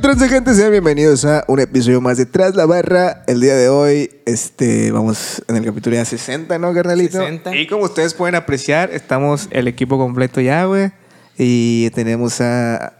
[0.00, 0.54] ¿qué gente?
[0.54, 3.22] Sean bienvenidos a un episodio más de Tras la Barra.
[3.28, 7.18] El día de hoy, este, vamos en el capítulo ya 60, ¿no, carnalito?
[7.18, 7.54] 60.
[7.54, 10.90] Y como ustedes pueden apreciar, estamos el equipo completo ya, güey.
[11.38, 12.92] Y tenemos a,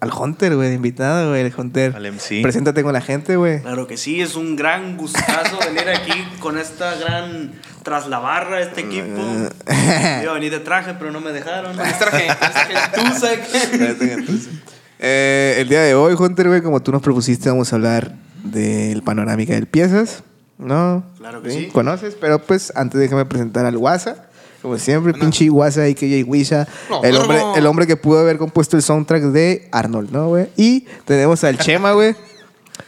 [0.00, 1.42] al Hunter, güey, de invitado, güey.
[1.42, 1.94] El Hunter.
[1.94, 2.42] Al MC.
[2.42, 3.60] Preséntate con la gente, güey.
[3.60, 7.52] Claro que sí, es un gran gustazo venir aquí con esta gran
[7.84, 9.06] tras la barra, este equipo.
[10.22, 11.76] Iba a venir de traje, pero no me dejaron.
[11.76, 12.26] Traje,
[15.04, 19.02] Eh, el día de hoy, Hunter, güey, como tú nos propusiste, vamos a hablar del
[19.02, 20.22] panorámica del piezas,
[20.58, 21.02] ¿no?
[21.18, 21.68] Claro que sí.
[21.72, 22.14] ¿Conoces?
[22.20, 24.28] Pero pues antes déjame presentar al Guasa.
[24.62, 26.68] Como siempre, pinche Guasa y Wisha.
[26.88, 27.22] No, el, no.
[27.22, 30.46] hombre, el hombre que pudo haber compuesto el soundtrack de Arnold, ¿no, güey?
[30.56, 32.14] Y tenemos al Chema, güey.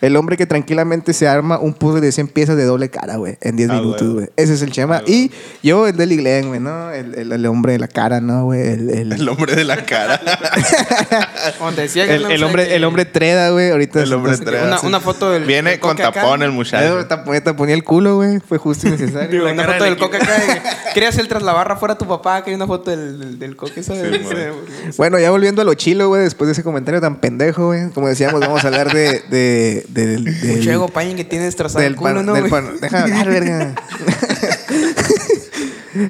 [0.00, 3.36] El hombre que tranquilamente se arma un puzzle de 100 piezas de doble cara, güey,
[3.40, 4.28] en 10 Ah, minutos, güey.
[4.36, 5.02] Ese es el Chema.
[5.06, 5.30] y
[5.62, 6.90] yo, el de Glenn, güey, ¿no?
[6.90, 8.60] El, el- el hombre de la cara, ¿no, güey?
[8.60, 10.20] El, el- El hombre de la cara.
[11.58, 13.70] Como te decía, el, el hombre, el hombre treda, güey.
[13.70, 14.66] Ahorita El hombre treda.
[14.66, 15.44] Una, una foto del.
[15.44, 16.12] Viene del con acá.
[16.12, 17.06] tapón el muchacho.
[17.06, 18.40] te te ponía el culo, güey.
[18.40, 19.28] Fue justo y necesario.
[19.30, 20.62] Digo, una cara foto del del Coca acá.
[20.94, 23.56] Querías el tras la barra fuera tu papá, que hay una foto del, del, del
[23.56, 24.02] Coca, ¿sabes?
[24.16, 27.66] Sí, Sí, bueno, ya volviendo a lo chilo, güey, después de ese comentario tan pendejo,
[27.66, 27.90] güey.
[27.90, 29.22] Como decíamos, vamos a hablar de.
[29.30, 32.32] de, del- del- Mucho ego pañen que tienes destrozado del el culo, ¿no?
[32.34, 32.44] del
[32.80, 33.74] Déjame hablar, verga.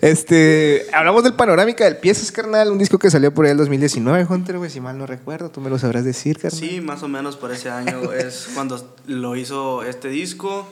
[0.01, 4.27] Este, hablamos del Panorámica del Piezas, carnal, un disco que salió por ahí el 2019,
[4.31, 6.59] Hunter, güey, si mal no recuerdo, tú me lo sabrás decir, carnal.
[6.59, 10.67] Sí, más o menos por ese año es cuando lo hizo este disco.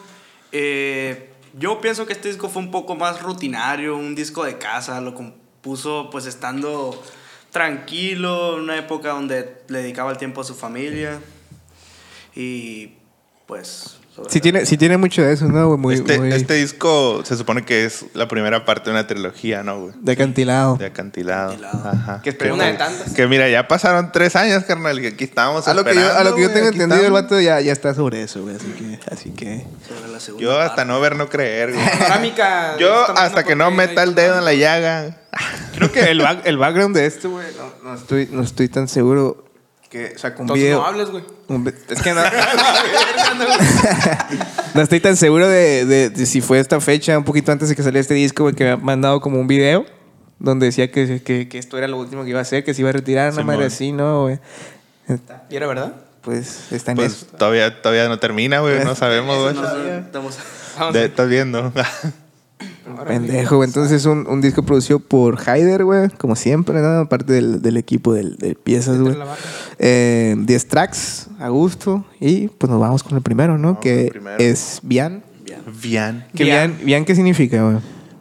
[0.51, 1.29] Eh,
[1.59, 5.15] yo pienso que este disco fue un poco más rutinario, un disco de casa, lo
[5.15, 7.03] compuso pues estando
[7.51, 11.19] tranquilo, en una época donde le dedicaba el tiempo a su familia
[12.35, 12.95] y
[13.47, 13.97] pues...
[14.29, 15.79] Sí tiene, sí tiene mucho de eso, ¿no, güey?
[15.81, 19.63] Muy, este, muy este disco se supone que es la primera parte de una trilogía,
[19.63, 19.95] ¿no, güey?
[20.03, 20.77] de acantilado.
[20.77, 21.53] De acantilado.
[21.53, 21.89] Acantilado.
[21.89, 22.21] Ajá.
[22.23, 23.15] Que esperemos- Una de tantas.
[23.15, 26.23] Que mira, ya pasaron tres años, carnal, que aquí estábamos A lo, que yo, a
[26.25, 28.55] lo que yo tengo entendido, el vato ya, ya está sobre eso, güey.
[28.57, 29.65] Así que, así que.
[29.89, 30.93] sobre la segunda Yo hasta parte.
[30.93, 31.87] no ver, no creer, güey.
[32.79, 35.21] Yo hasta que no meta el dedo en la llaga.
[35.75, 38.89] Creo que el, back- el background de esto, güey, no, no estoy, no estoy tan
[38.89, 39.47] seguro
[39.93, 40.81] que saca un Entonces video.
[40.81, 41.23] no hables, güey.
[41.91, 42.23] es que no,
[44.75, 47.77] no estoy tan seguro de, de- de si fue esta fecha, un poquito antes de
[47.77, 49.85] que saliera este disco, güey, que me ha mandado como un video
[50.39, 52.81] donde decía que, que, que esto era lo último que iba a hacer, que se
[52.81, 53.55] iba a retirar, una Simón.
[53.55, 54.39] madre así, ¿no, güey?
[55.51, 55.93] ¿Y era verdad?
[56.23, 57.27] Pues está en Pues eso.
[57.37, 58.83] todavía, todavía no termina, güey.
[58.85, 59.55] No sabemos, güey.
[59.55, 60.39] no estamos-
[60.93, 61.71] De- Estás viendo.
[63.07, 63.69] Pendejo, güey.
[63.69, 67.01] Entonces un, un disco producido por Haider, güey, como siempre, ¿no?
[67.01, 69.15] Aparte del, del equipo del, de piezas, güey.
[69.17, 69.41] la barra.
[69.79, 72.05] Eh, 10 tracks a gusto.
[72.21, 73.69] Y pues nos vamos con el primero, ¿no?
[73.69, 74.37] Vamos que primero.
[74.39, 75.23] es Bian.
[75.83, 76.27] Vian.
[76.35, 76.73] ¿Qué Bian.
[76.77, 77.77] Bian, Bian qué significa, güey?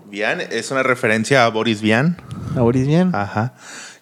[0.09, 2.17] Vian es una referencia a Boris Vian.
[2.55, 3.15] ¿Ahora es Bian?
[3.15, 3.53] Ajá.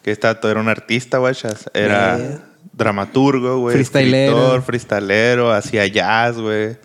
[0.02, 1.70] Que esta era un artista, guachas.
[1.74, 2.40] Era Yeah.
[2.74, 3.76] dramaturgo, güey.
[3.76, 4.32] Freestylero.
[4.38, 6.78] escritor, freestalero, hacía jazz, güey.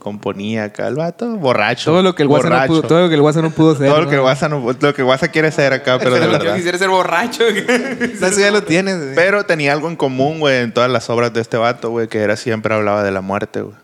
[0.00, 1.36] Componía acá el vato.
[1.36, 1.92] Borracho.
[1.92, 3.88] todo lo que el WhatsApp no pudo, todo lo que el WhatsApp no pudo hacer.
[3.88, 6.22] Todo lo que el WhatsApp no- lo que el WhatsApp quiere ser acá, pero de
[6.24, 6.56] Yo verdad.
[6.56, 7.44] quisiera ser borracho.
[7.46, 9.14] Eso ya lo tienes, güey.
[9.14, 12.18] Pero tenía algo en común, güey, en todas las obras de este vato, güey, que
[12.18, 13.76] era siempre hablaba de la muerte, güey.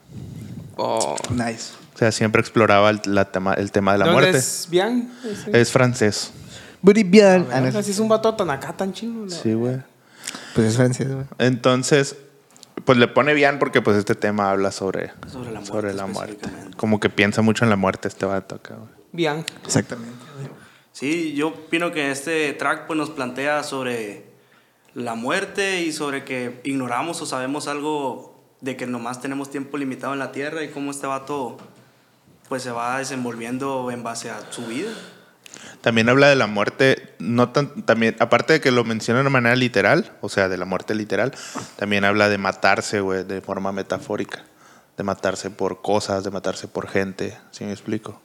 [0.76, 1.16] Oh.
[1.30, 1.72] Nice.
[1.94, 4.38] O sea, siempre exploraba el, la tema, el tema de la ¿Dónde muerte.
[4.38, 4.68] es?
[4.70, 5.60] Ese?
[5.60, 6.30] Es francés.
[6.82, 7.46] Bian.
[7.52, 9.24] Ah, Así es un vato tan acá, tan chino.
[9.24, 9.30] ¿no?
[9.30, 9.76] Sí, güey.
[10.54, 11.24] Pues es francés, güey.
[11.38, 12.16] Entonces,
[12.84, 16.06] pues le pone bien porque pues este tema habla sobre, Sobre la muerte sobre la
[16.06, 16.32] muerte.
[16.34, 16.76] específicamente.
[16.76, 18.76] Como que piensa mucho en la muerte este vato acá.
[19.12, 19.44] Bian.
[19.64, 20.14] Exactamente.
[20.92, 24.24] Sí, yo opino que este track pues, nos plantea sobre
[24.94, 30.12] la muerte y sobre que ignoramos o sabemos algo de que nomás tenemos tiempo limitado
[30.14, 31.58] en la tierra y cómo este vato
[32.48, 34.90] pues se va desenvolviendo en base a su vida.
[35.86, 39.54] También habla de la muerte, no tan, también, aparte de que lo menciona de manera
[39.54, 41.32] literal, o sea, de la muerte literal,
[41.76, 44.44] también habla de matarse, güey, de forma metafórica.
[44.96, 47.38] De matarse por cosas, de matarse por gente.
[47.52, 48.20] ¿Sí me explico?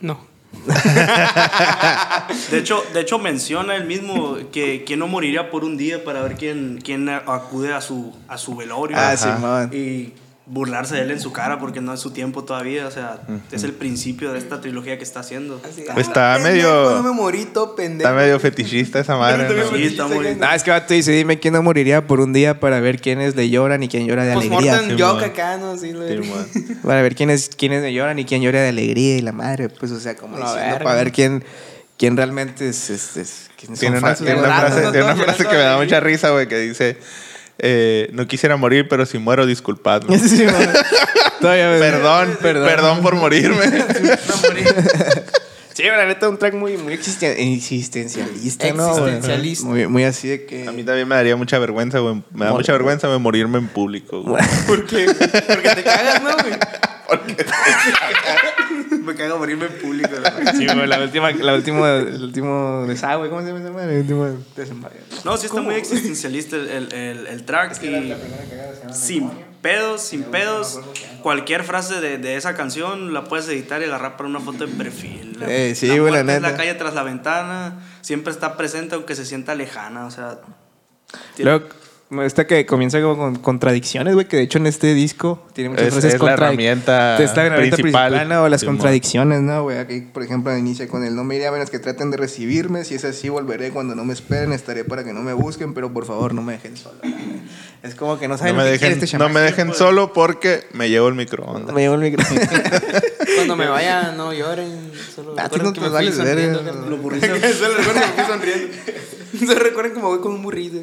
[0.00, 0.26] No.
[2.50, 6.20] de, hecho, de hecho, menciona él mismo que, que no moriría por un día para
[6.20, 8.98] ver quién, quién acude a su, a su velorio.
[9.00, 9.70] Ah, sí, man.
[9.72, 10.12] y
[10.44, 12.86] burlarse de él en su cara porque no es su tiempo todavía.
[12.86, 13.20] O sea,
[13.52, 15.60] es el principio de esta trilogía que está haciendo.
[15.96, 18.08] Está medio- No me morí, todo pendejo.
[18.10, 19.76] Está medio fetichista esa madre, ¿no?
[19.76, 22.58] Sí, está muy- Ah, es que vato dice, dime quién no moriría por un día
[22.60, 24.58] para ver quiénes le lloran y quién llora de alegría.
[24.72, 25.30] Postmortem Sí, joke man.
[25.30, 25.76] acá, ¿no?
[25.78, 26.02] Sí, lo.
[26.82, 29.92] Para ver quiénes, quiénes le lloran y quién llora de alegría y la madre, pues,
[29.92, 30.84] o sea, como La diciendo, verga.
[30.84, 31.44] para ver quién,
[31.96, 35.52] quién realmente es, es, es- Tiene una, tiene una frase, no tiene una frase que
[35.54, 36.96] me da mucha risa, güey, que dice,
[37.58, 40.18] eh, no quisiera morir, pero si muero, disculpadme.
[40.18, 40.44] Sí.
[41.40, 43.64] Todavía me- perdón, perdón, por morirme.
[45.74, 48.68] Sí, la neta, un track muy, muy existen- existencialista.
[48.68, 49.66] Existencialista.
[49.66, 50.68] Muy, muy así de que.
[50.68, 52.16] A mí también me daría mucha vergüenza, güey.
[52.34, 54.42] Me da Mor- mucha vergüenza güey, morirme en público, güey.
[54.66, 55.06] ¿Por qué?
[55.06, 56.52] Porque te cagas, ¿no, güey?
[59.04, 60.10] Me cago morirme en público.
[60.14, 60.52] ¿no?
[60.52, 63.94] Sí, la última, la última, el último desagüe, ¿cómo se llama esa madre?
[63.94, 65.00] El último desembarque.
[65.24, 67.82] No, sí está muy existencialista el, el, el, el track.
[67.82, 69.30] y sin
[69.60, 70.80] pedos, sin pedos.
[71.22, 74.72] Cualquier frase de, de esa canción la puedes editar y agarrar para una foto de
[74.72, 75.38] perfil.
[75.42, 76.40] Eh, sí, la es neta.
[76.40, 77.80] la calle tras la ventana.
[78.00, 80.06] Siempre está presente aunque se sienta lejana.
[80.06, 80.38] O sea,
[81.38, 81.66] Luego,
[82.20, 85.86] esta que comienza como con contradicciones, güey, que de hecho en este disco tiene muchas
[85.86, 88.10] Es- frases es la contra- herramienta Es la herramienta principal.
[88.12, 88.48] principal, ¿no?
[88.48, 89.78] Las contradicciones, ¿no, güey?
[89.78, 92.84] Aquí, por ejemplo, inicia con el no me iré a menos que traten de recibirme.
[92.84, 94.52] Si es así, volveré cuando no me esperen.
[94.52, 96.98] Estaré para que no me busquen, pero por favor, no me dejen solo.
[97.82, 99.74] Es como que no No saben me lo que quiere dejen, este no me dejen
[99.74, 101.74] solo porque me llevo el microondas.
[101.74, 102.40] Me llevo el micrófono.
[103.34, 104.92] Cuando me vaya, no lloren.
[105.12, 106.90] Solo A ti recuerden no que te me carnal.
[106.90, 107.28] Los burritos.
[107.58, 108.68] Solo recuerden que me fui sonriendo.
[109.46, 110.76] Solo recuerden que me voy con un burrito.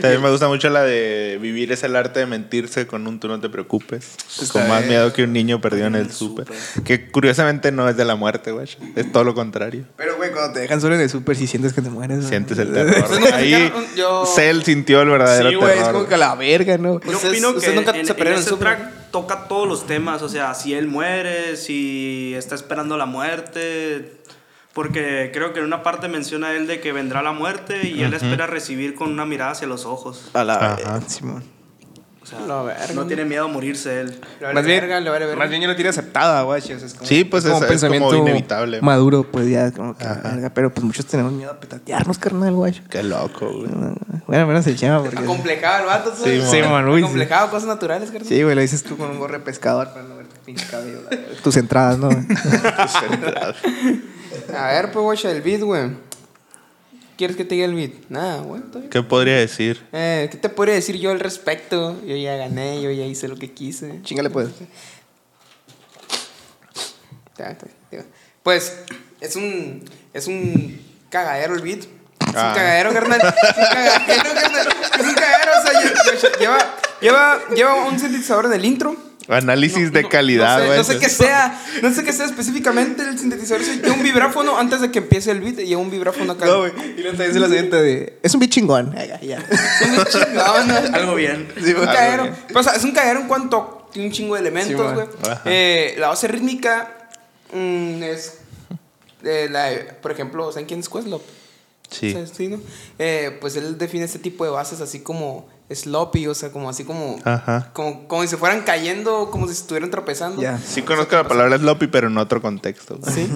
[0.00, 3.28] También me gusta mucho la de vivir es el arte de mentirse con un tú
[3.28, 4.14] no te preocupes.
[4.40, 4.90] Está con más bien.
[4.90, 6.46] miedo que un niño perdido en el súper.
[6.84, 8.68] Que curiosamente no es de la muerte, güey.
[8.96, 9.84] Es todo lo contrario.
[9.96, 12.24] Pero, güey, cuando te dejan solo en el súper, si sientes que te mueres.
[12.26, 13.04] Sientes el terror.
[13.08, 15.92] Pues Ahí yo- Cell sintió el verdadero Sí, güey, es terror.
[15.92, 17.00] como que a la verga, ¿no?
[17.00, 20.22] Yo Ustedes- opino que nunca en, se en en ese track toca todos los temas,
[20.22, 24.14] o sea, si él muere, si está esperando la muerte,
[24.74, 28.12] porque creo que en una parte menciona él de que vendrá la muerte y él
[28.14, 30.30] espera recibir con una mirada hacia los ojos.
[30.34, 31.42] A la Simón.
[32.22, 32.38] O sea,
[32.94, 34.18] no tiene miedo a morirse él.
[34.54, 35.36] Más bien, verga, verga.
[35.36, 36.58] más bien yo lo tiene aceptada, güey.
[36.58, 38.80] es como- Sí, pues, como es- como inevitable.
[38.80, 42.72] Maduro, pues ya, como que, verga, pero pues muchos tenemos miedo a petatearnos, carnal, güey.
[42.88, 43.68] Qué loco, güey.
[44.26, 45.18] Bueno, menos el chema, porque.
[45.18, 46.50] Acomplejado el vato, Sí, ¿sabes?
[46.50, 46.88] Sí, man.
[46.96, 48.26] Acomplejado, cosas naturales, carnal.
[48.26, 50.66] Sí, güey, lo dices tú con un gorro de pescador para no ver tu pinche
[50.66, 51.02] cabello.
[51.02, 51.26] la verga.
[51.42, 52.08] Tus entradas, ¿no?
[54.56, 55.90] A ver, pues, guacha, el beat, güey.
[57.16, 57.92] ¿Quieres que te diga el beat?
[58.08, 58.60] Nada, güey.
[58.90, 59.86] ¿Qué podría decir?
[59.92, 62.00] Eh, ¿Qué te podría decir yo al respecto?
[62.04, 64.00] Yo ya gané, yo ya hice lo que quise.
[64.02, 64.48] Chingale, pues.
[68.42, 68.76] Pues
[69.20, 71.80] es un es un cagadero el beat.
[71.80, 71.86] Es
[72.36, 72.48] Ah.
[72.48, 73.20] un cagadero, carnal.
[73.20, 74.68] Es un cagadero, carnal.
[74.98, 76.58] Es un cagadero, o sea, lle- lleva,
[77.00, 78.96] lleva, lleva un sintetizador en el intro.
[79.28, 80.78] Análisis No- de no- calidad, no sé, güey.
[80.78, 83.64] no sé qué sea, no sé qué sea específicamente el sintetizador.
[83.64, 85.56] Lleva un vibráfono antes de que empiece el beat.
[85.60, 86.44] Lleva un vibráfono acá.
[86.46, 86.72] No, güey.
[86.96, 88.18] Y luego también se la siguiente de.
[88.22, 88.94] Es un beat chingón.
[88.96, 89.38] Ay, ya, ya.
[89.80, 90.96] Es un chingón, ¿no?
[90.96, 91.48] Algo bien.
[91.56, 91.86] Sí, Es un güey.
[91.86, 92.36] cagadero.
[92.48, 95.06] Pero, o sea, es un cagadero en cuanto tiene un chingo de elementos, güey.
[95.46, 97.08] Eh, la base rítmica
[97.52, 98.38] mm, es.
[99.22, 99.70] eh, la,
[100.02, 101.22] por ejemplo, ¿saben quién es Questlove?
[101.90, 102.10] Sí.
[102.14, 102.60] O sea, sí, ¿no?
[102.98, 106.84] Eh, pues él define este tipo de bases así como sloppy, o sea, como así
[106.84, 107.18] como.
[107.24, 107.70] Ajá.
[107.72, 110.40] Como, como si se fueran cayendo, como si estuvieran tropezando.
[110.42, 110.58] Ya.
[110.58, 112.98] Sí conozco la palabra sloppy, pero en otro contexto.
[112.98, 113.12] güey.
[113.14, 113.28] Sí.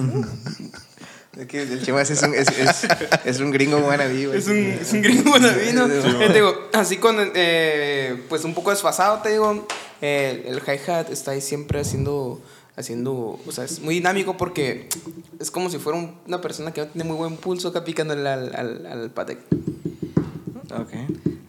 [1.37, 2.87] Es que el chema es un, es, es,
[3.23, 4.37] es un gringo wannabe, güey.
[4.39, 5.87] Es un, es un gringo wannabe, ¿no?
[5.87, 9.65] Sí, Eh, te digo, así con, eh, pues un poco desfasado, te digo,
[10.01, 12.41] eh, el hi-hat está ahí siempre haciendo,
[12.75, 14.89] haciendo, o sea, es muy dinámico porque
[15.39, 18.27] es como si fuera un- una persona que no tiene muy buen pulso acá picándole
[18.27, 19.37] al, al, al pate.
[20.71, 20.91] Ok.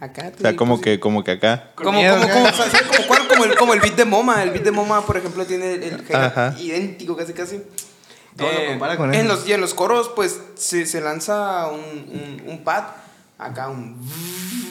[0.01, 0.33] Acá.
[0.37, 1.71] O sea, como que, como que acá.
[1.75, 2.83] Como, como, como, o sea, ¿sabes?
[2.89, 3.29] como, cuál?
[3.29, 4.43] como el, como el beat de Moma.
[4.43, 6.05] El beat de Moma, por ejemplo, tiene el,
[6.59, 7.63] idéntico casi casi.
[8.37, 9.29] Todo lo compara con en él.
[9.29, 12.85] los, y en los coros, pues, se, se lanza un, un, un pad.
[13.39, 13.97] Acá un...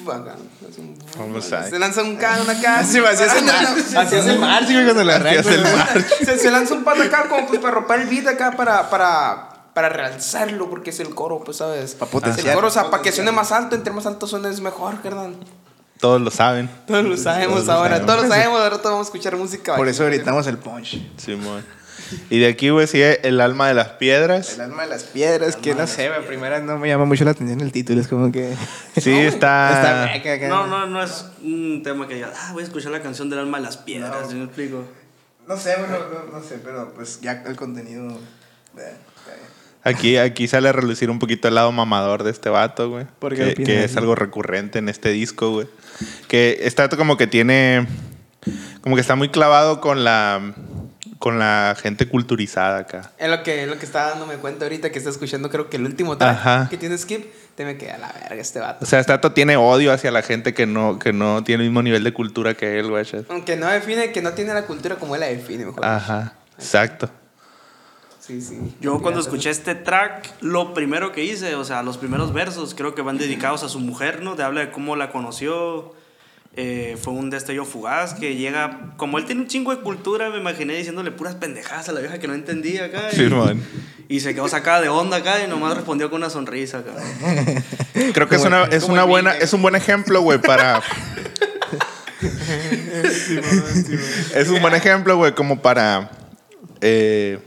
[0.08, 0.36] Acá,
[0.78, 2.84] un Vamos a- se lanza un K, una K.
[2.84, 3.68] Sí, así es el mar-
[3.98, 5.44] así es el march, güey, cuando arranca.
[5.44, 9.49] se, se lanza un pad acá como pues para romper el beat acá para, para,
[9.80, 11.96] para realzarlo porque es el coro, pues, ¿sabes?
[11.96, 12.48] Pa' potenciar.
[12.50, 15.02] El coro, o sea, para que suene más alto, entre más alto suene es mejor,
[15.02, 15.38] carnal.
[16.02, 16.70] Todos lo saben.
[16.86, 18.06] Todos lo sabemos Todos lo ahora, sabemos.
[18.06, 19.78] todos lo sabemos, ahora todos vamos a escuchar música.
[19.78, 21.00] Por eso gritamos el punch.
[21.16, 21.64] Simón.
[22.30, 24.56] Y de aquí, güey, sigue el alma de las piedras.
[24.56, 26.28] El alma de las piedras, que no sé, güey.
[26.28, 28.02] Primera no me llama mucho la atención el título.
[28.02, 28.54] Es como que.
[28.98, 29.72] Sí, está.
[29.72, 30.48] Está meca acá.
[30.50, 33.40] No, no, no es un tema que diga, ah, voy a escuchar la canción del
[33.40, 34.84] alma de las piedras, ¿sí me explico?
[35.48, 36.00] No sé, bueno,
[36.32, 38.06] no, no sé, pero pues ya el contenido.
[38.78, 39.59] eh, está bien.
[39.84, 43.06] Aquí, aquí sale a relucir un poquito el lado mamador de este vato, güey.
[43.20, 45.68] ¿Por qué Que, que es algo recurrente en este disco, güey.
[46.28, 47.88] Que está como que tiene.
[48.82, 50.54] Como que está muy clavado con la.
[51.18, 53.12] Con la gente culturizada acá.
[53.18, 55.76] Es lo que, es lo que estaba dándome cuenta ahorita que está escuchando, creo que
[55.76, 56.68] el último track Ajá.
[56.70, 58.86] que tiene Skip, te me queda la verga este vato.
[58.86, 61.72] O sea, este vato tiene odio hacia la gente que no, que no tiene el
[61.72, 63.06] mismo nivel de cultura que él, güey.
[63.28, 65.84] Aunque no define, que no tiene la cultura como él la define, mejor.
[65.84, 67.10] Ajá, exacto.
[68.30, 68.60] Sí, sí.
[68.80, 72.94] Yo cuando escuché este track, lo primero que hice, o sea, los primeros versos, creo
[72.94, 74.36] que van dedicados a su mujer, ¿no?
[74.36, 75.94] De habla de cómo la conoció.
[76.56, 78.92] eh, fue un destello fugaz que llega.
[78.98, 82.20] Como él tiene un chingo de cultura, me imaginé diciéndole puras pendejadas a la vieja
[82.20, 83.10] que no entendía acá.
[83.12, 83.64] y- Simón.
[84.10, 86.92] Y se quedó sacada de onda acá y nomás respondió con una sonrisa acá.
[88.14, 90.82] Creo que es una, es una buena, es un buen ejemplo, güey, para.
[94.36, 96.12] es un buen ejemplo, güey, como para.
[96.82, 97.40] eh,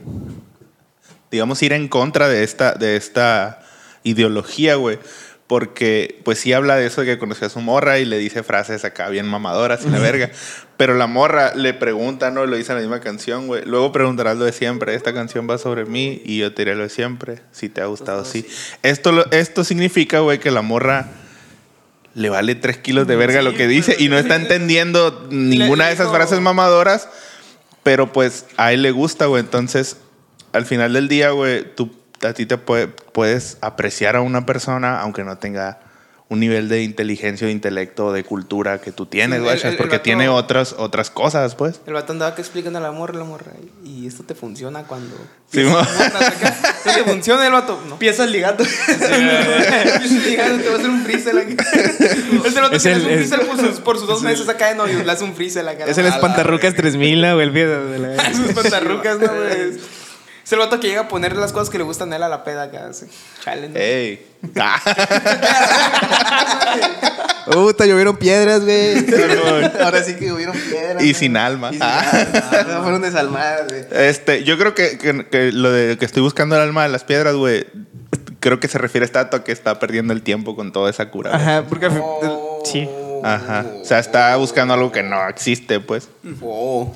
[1.33, 3.59] digamos, ir en contra de esta, de esta
[4.03, 4.99] ideología, güey.
[5.47, 8.43] Porque, pues sí habla de eso de que conoció a su morra y le dice
[8.43, 10.31] frases acá bien mamadoras y la verga.
[10.77, 12.45] Pero la morra le pregunta, ¿no?
[12.45, 13.63] Lo dice en la misma canción, güey.
[13.65, 14.95] Luego preguntarás lo de siempre.
[14.95, 17.41] Esta canción va sobre mí y yo te diré lo de siempre.
[17.51, 18.47] Si te ha gustado, sí.
[18.83, 21.07] Esto, lo- esto significa, güey, que la morra
[22.15, 25.93] le vale tres kilos de verga lo que dice y no está entendiendo ninguna de
[25.93, 27.09] esas frases mamadoras,
[27.83, 29.41] pero pues a él le gusta, güey.
[29.41, 29.97] Entonces,
[30.53, 31.91] al final del día, güey, tú
[32.23, 35.79] a ti te puede- puedes apreciar a una persona aunque no tenga
[36.29, 39.71] un nivel de inteligencia, de intelecto, de cultura que tú tienes, Sí, güey, el- el-
[39.73, 41.81] el porque vato- tiene otras, otras cosas, pues.
[41.85, 43.51] El vato andaba que explican a la morra, la morra.
[43.83, 45.15] Y esto te funciona cuando.
[45.51, 45.61] Sí.
[45.61, 47.79] Esto te funciona el vato.
[47.87, 47.93] No.
[47.95, 48.63] Empieza ligando.
[48.63, 51.55] Empiezas ligando, te va a hacer un freestyle aquí.
[52.45, 54.75] Es el vato Es el- un freestyle por sus, por sus dos meses acá de
[54.75, 55.03] novio.
[55.03, 55.85] Le hace un freestyle acá.
[55.85, 57.45] Es el espantarrucas 3000, ¿no, güey?
[57.47, 58.33] El video de la...
[58.33, 59.77] Sus pantarrucas, ¿no, güey?
[60.53, 62.43] El vato que llega a poner las cosas que le gustan a él a la
[62.43, 62.87] peda acá.
[62.89, 63.05] así.
[63.43, 63.75] Chale, ¿no?
[63.79, 64.25] Ey.
[67.51, 69.05] Puta, llovieron piedras, güey.
[69.83, 71.01] Ahora sí que llovieron piedras.
[71.03, 71.13] Y güey.
[71.13, 71.69] sin alma.
[71.71, 72.01] Y sin Ah.
[72.51, 72.73] alma.
[72.73, 73.83] No, fueron desalmadas, güey.
[73.91, 77.03] Este, yo creo que, que- que lo de que estoy buscando el alma de las
[77.03, 77.65] piedras, güey,
[78.39, 81.09] creo que se refiere a esta a que está perdiendo el tiempo con toda esa
[81.09, 81.31] cura.
[81.31, 81.41] güey.
[81.41, 81.87] Ajá, porque...
[81.91, 82.61] Oh.
[82.65, 82.87] Sí.
[83.23, 83.65] Ajá.
[83.81, 86.07] O sea, está buscando algo que no existe, pues.
[86.41, 86.93] Oh.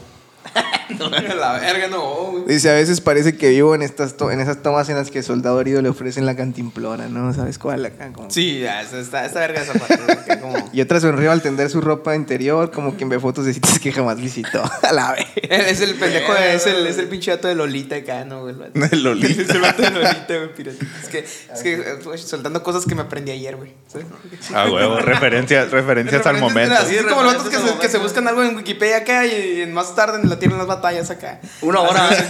[1.38, 2.02] la verga, no,
[2.32, 2.46] güey.
[2.48, 5.22] Dice, a veces parece que vivo en estas to- en esas tomas en las que
[5.24, 7.34] Soldado Herido le ofrecen la cantimplora, ¿no?
[7.34, 7.86] ¿Sabes cuál?
[7.86, 8.30] Acá, como...
[8.32, 10.12] Sí, ya, esta, esta, verga esa parte.
[10.12, 10.58] acá como...
[10.74, 13.92] Y otra sonrió al tender su ropa interior, como quien ve fotos de sitios que
[13.92, 14.64] jamás visitó.
[14.84, 15.26] A la vez.
[15.36, 18.56] Es el pendejo, de- es el, es el pinche vato de Lolita acá, ¿no, güey?
[18.92, 19.42] El Lolita.
[19.42, 20.86] Es el vato de Lolita, güey, pirata.
[21.04, 23.74] Es que, es que güey, soltando cosas que me aprendí ayer, güey.
[23.88, 24.08] ¿sabes?
[24.54, 24.98] Ah, huevo.
[25.00, 26.74] Referencias, referencias al momento.
[26.76, 29.74] Así es como los vatos que, que se buscan algo en Wikipedia acá y, en
[29.74, 31.40] más tarde en la tierra en las batallas acá.
[31.62, 32.26] Una hora antes.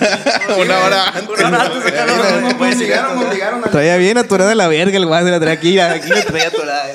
[0.58, 1.30] Una hora antes.
[1.30, 3.06] Una hora antes acá, no, no, no Me puede llegar.
[3.06, 3.68] obligaron, me obligaron a...
[3.70, 5.80] Traía bien atorada la verga el guas de la traía aquí.
[5.80, 6.86] Aquí la traía atorada.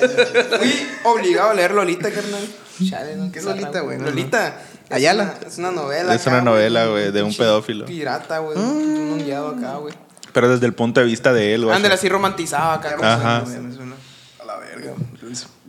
[0.57, 2.41] Fui obligado a leer Lolita, carnal.
[2.89, 3.31] Chale, ¿no?
[3.31, 3.99] ¿Qué es Lolita, güey?
[3.99, 4.55] Lolita.
[4.89, 5.23] es Ayala.
[5.39, 6.15] una- Es una novela.
[6.15, 7.85] Es una novela, güey, de un pedófilo.
[7.85, 8.57] Pirata, güey.
[8.57, 9.93] Un hundiado acá, güey.
[10.33, 11.75] Pero desde el punto de vista de él, güey.
[11.75, 12.95] Ándale así romantizado acá.
[12.99, 13.37] Ajá.
[13.37, 14.93] A la verga.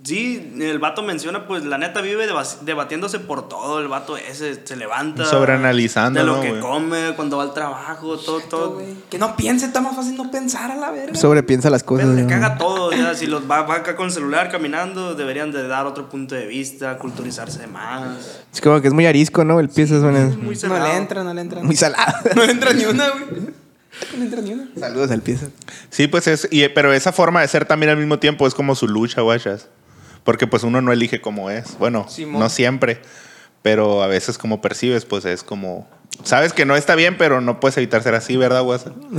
[0.05, 3.81] Sí, el vato menciona, pues la neta vive deba- debatiéndose por todo.
[3.81, 5.25] El vato ese se levanta.
[5.25, 8.83] Sobreanalizando, De lo ¿no, que come, cuando va al trabajo, todo, todo.
[9.09, 11.15] Que no piense, está más fácil no pensar a la verga.
[11.15, 12.05] Sobrepiensa las cosas.
[12.05, 12.29] Pero le ¿no?
[12.29, 13.15] caga todo, ya.
[13.15, 16.47] Si los va, va acá con el celular caminando, deberían de dar otro punto de
[16.47, 18.43] vista, culturizarse más.
[18.53, 19.59] Es como que es muy arisco, ¿no?
[19.59, 20.87] El pie suena Muy no cerrado.
[20.87, 21.63] le entra, no le entra.
[21.63, 22.13] muy salado.
[22.37, 23.25] No le entra ni una, güey.
[24.13, 24.69] No le entra ni una.
[24.79, 25.39] Saludos al pie.
[25.89, 26.47] Sí, pues es.
[26.51, 29.69] y- pero esa forma de ser también al mismo tiempo es como su lucha, guachas.
[30.25, 31.79] Porque pues uno no elige cómo es.
[31.79, 32.41] Bueno, Simón.
[32.41, 33.01] no siempre.
[33.63, 35.89] Pero a veces como percibes, pues es como.
[36.23, 38.93] Sabes que no está bien, pero no puedes evitar ser así, ¿verdad, guasa?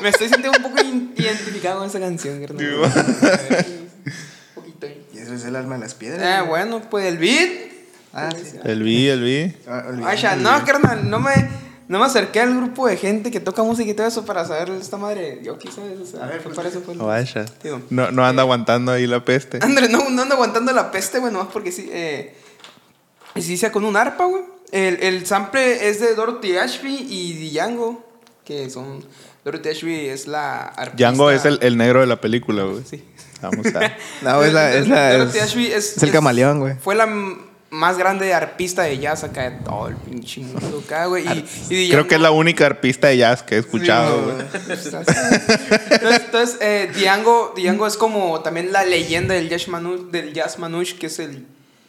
[0.00, 0.80] Me estoy sintiendo un poco
[1.16, 2.66] identificado con esa canción, carnal.
[2.66, 3.90] Un
[4.54, 5.06] poquito ahí.
[5.14, 6.20] Y eso es el alma de las piedras.
[6.22, 7.50] Eh, bueno, pues el beat.
[8.12, 8.58] Ah, sí.
[8.64, 9.54] El vi, el vi.
[9.66, 10.36] Ah, olvidé.
[10.38, 11.32] No, carnal, no me,
[11.92, 14.70] no me acerqué al grupo de gente que toca música y todo eso para saber
[14.70, 15.40] esta madre.
[15.42, 17.44] Yo quizás, o sea, A ver, fue pues, para eso fue el- Guacha.
[17.62, 17.82] Digo.
[17.90, 19.58] No, no anda aguantando ahí la peste.
[19.62, 21.90] André, no, no ando aguantando la peste, güey, nomás porque sí.
[21.92, 22.34] Eh,
[23.36, 24.42] sí, sea con un arpa, güey.
[24.70, 28.02] El, el sample es de Dorothy Ashby y Django,
[28.42, 29.04] que son.
[29.44, 30.96] Dorothy Ashby es la arpista.
[30.96, 32.84] Django es el, el negro de la película, güey.
[32.86, 33.04] Sí.
[33.42, 33.92] Vamos a.
[34.22, 34.74] No, es la.
[34.74, 36.74] Es, la, Dorothy es, Ashby es, es el camaleón, güey.
[36.78, 37.06] Fue la
[37.72, 41.24] más grande arpista de jazz acá de todo el pinche mundo acá, güey.
[41.70, 44.90] Y, y Creo que es la única arpista de jazz que he escuchado, Sí.
[44.90, 44.94] Entonces,
[46.00, 50.96] entonces eh, Django, Django es como también la leyenda del jazz manouche, del jazz manouche,
[50.96, 51.46] que es el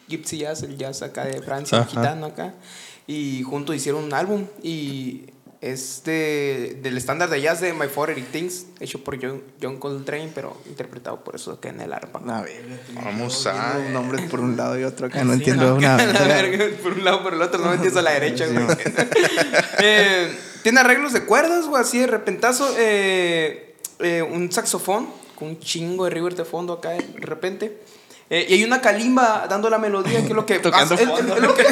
[0.07, 2.53] gypsy jazz, el jazz acá de Francia, el gitano acá.
[3.05, 5.25] Y juntos hicieron un álbum y
[5.63, 10.29] es de- del estándar de jazz de My Favorite Things, hecho por John, John Coltrane,
[10.35, 12.19] pero interpretado por eso acá en el arpa.
[12.27, 12.61] A ver,
[12.93, 13.77] Vamos a.
[13.77, 15.23] un nombre por un lado y otro acá.
[15.23, 15.97] No Sí, entiendo no, una.
[16.05, 18.65] la verga, por un lado, por el otro, no metías a la derecha, güey.
[19.79, 22.73] Eh, tiene arreglos de cuerdas, güey, así de repentazo.
[22.77, 27.77] eh, eh, un saxofón con un chingo de river de fondo acá de repente.
[28.29, 30.59] Eh, y hay una kalimba dando la melodía, que es lo que.
[30.59, 31.35] Tocando es- es- fondo.
[31.35, 31.63] es lo que-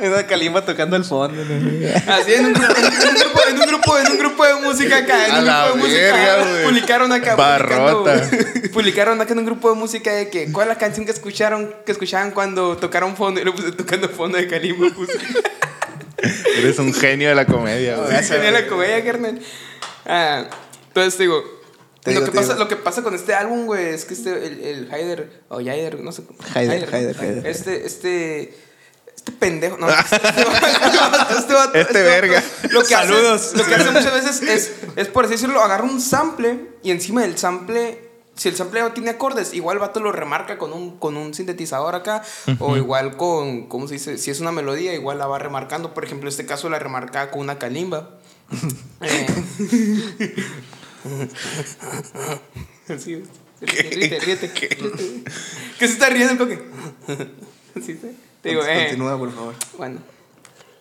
[0.00, 1.40] Una calimba tocando al fondo.
[1.42, 4.98] así en un, grupo, en, un grupo, en, un grupo, en un grupo de música
[4.98, 5.26] acá.
[5.26, 6.62] En A un grupo de música.
[6.64, 7.36] Publicaron acá.
[7.36, 8.30] Barrota.
[8.72, 10.52] Publicaron acá en un grupo de música de que.
[10.52, 13.40] ¿Cuál es la canción que escucharon que escuchaban cuando tocaron fondo?
[13.40, 14.88] Y lo puse tocando fondo de kalimba.
[14.94, 15.12] Puse.
[16.58, 18.22] Eres un genio de la comedia, güey.
[18.22, 19.40] Sí, tenía la comedia, carnal.
[20.06, 20.44] Ah,
[20.88, 21.42] entonces, te digo,
[22.02, 22.64] Te lo, digo, que pasa, digo.
[22.64, 26.00] lo que pasa con este álbum, güey, es que este, el, el Haider, o Haider,
[26.00, 26.22] no sé.
[26.54, 26.96] Haider, ¿no?
[26.96, 27.46] Haider, Haider.
[27.46, 28.54] Este, este,
[29.26, 32.40] este pendejo, no, este, este vato, este vato, Este verga.
[32.70, 33.46] Lo que Saludos.
[33.46, 36.92] Hace, lo que hace muchas veces es, es, por así decirlo, agarra un sample y
[36.92, 40.72] encima del sample, si el sample no tiene acordes, igual el vato lo remarca con
[40.72, 42.22] un, con un sintetizador acá,
[42.60, 44.16] o igual con, ¿cómo se dice?
[44.16, 45.92] Si es una melodía, igual la va remarcando.
[45.92, 48.10] Por ejemplo, en este caso la remarcaba con una calimba.
[49.02, 49.26] Eh,
[52.98, 53.22] Sí,
[53.60, 54.20] ríete, ríete,
[54.54, 55.24] ríete.
[55.78, 56.62] ¿Qué se está riendo el coque?
[57.84, 58.16] Sí, sí.
[58.42, 59.54] Te digo, eh, Continúa, por favor.
[59.76, 60.00] bueno.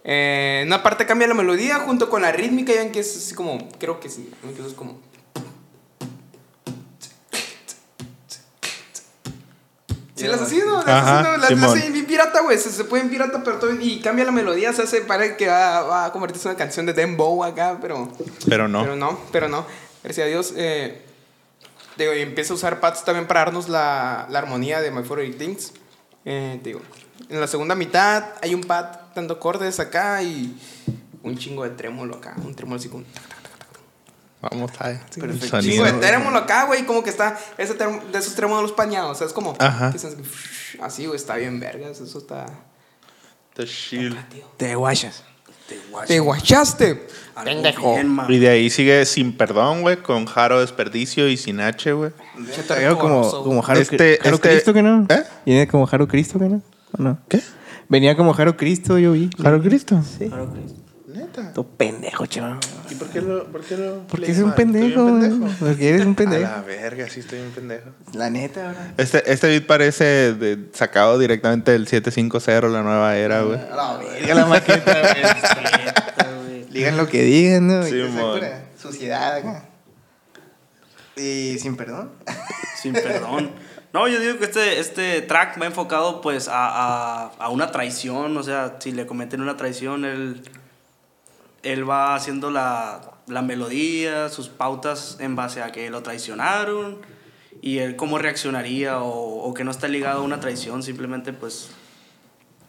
[0.04, 3.18] Eh, en una parte cambia la melodía junto con la rítmica, ya ven que es
[3.18, 5.00] así como, creo que sí, incluso es como...
[10.16, 10.78] Sí, las así, ¿no?
[10.78, 11.38] Las Ajá, así, ¿no?
[11.38, 12.58] Las, las bien pirata, güey.
[12.58, 14.72] Se, se pueden pirata, pero todo, y cambia la melodía.
[14.72, 18.10] Se hace, parece que va, va a convertirse en una canción de Dembow acá, pero...
[18.48, 18.82] Pero no.
[18.84, 19.66] Pero no, pero no.
[20.04, 20.54] Gracias a Dios.
[20.56, 21.02] Eh,
[21.98, 25.38] digo, y empieza a usar pads también para darnos la, la armonía de My Favorite
[25.38, 25.74] Things.
[26.24, 26.80] Eh, digo,
[27.30, 30.56] en la segunda mitad hay un pad dando acordes acá y
[31.24, 32.36] un chingo de trémolo acá.
[32.44, 33.04] Un trémolo así como...
[34.42, 35.00] Vamos a ver.
[35.00, 35.26] Perfecto.
[35.26, 35.72] Un Sonido.
[35.72, 36.86] chingo de trémolo acá, güey.
[36.86, 39.12] Como que está ese de esos trémolos pañados.
[39.12, 39.56] O sea, es como...
[39.60, 39.92] Ajá.
[40.82, 41.16] Así, güey.
[41.16, 42.00] Está bien vergas.
[42.00, 42.46] Eso está...
[43.56, 44.18] The shield.
[44.58, 45.24] Te guachas.
[46.06, 47.08] Te guachaste.
[47.34, 47.98] Algo Pendejo.
[48.30, 52.12] Y de ahí sigue sin perdón, güey, con Jaro Desperdicio y sin H, güey.
[52.68, 55.06] Te como, como Jaro, Este- Jaro este- Cristo, que no?
[55.10, 55.24] ¿Eh?
[55.46, 56.62] ¿Viene como Jaro Cristo, que no?
[56.98, 57.20] ¿O no?
[57.30, 57.42] ¿Qué?
[57.90, 59.30] Venía como Jaro Cristo, yo vi.
[59.42, 60.02] ¿Jaro Cristo?
[60.04, 60.32] Sí.
[61.08, 61.54] Neta.
[61.54, 62.60] Todo pendejo, chaval.
[62.90, 63.46] ¿Y por qué lo.?
[63.52, 65.48] Por qué lo Porque lees es un pendejo, pendejo?
[65.60, 66.42] Porque eres un A pendejo.
[66.44, 67.90] la verga, sí estoy un pendejo.
[68.14, 68.94] La neta, ahora.
[68.98, 73.60] Este, este beat parece de- sacado directamente del 750, la nueva era, güey.
[73.60, 75.02] A la verga la maqueta,
[76.44, 76.66] güey.
[76.72, 77.84] Digan lo que digan, ¿no?
[77.84, 77.94] Sí,
[78.78, 79.64] Suciedad acá.
[81.16, 82.12] Y sin perdón.
[82.82, 83.52] Sin perdón.
[83.96, 88.36] No, yo digo que este, este track va enfocado pues a, a, a una traición,
[88.36, 90.44] o sea, si le cometen una traición, él,
[91.64, 96.98] él va haciendo la, la melodía, sus pautas en base a que lo traicionaron
[97.62, 101.70] y él cómo reaccionaría o, que no está ligado a una traición, simplemente pues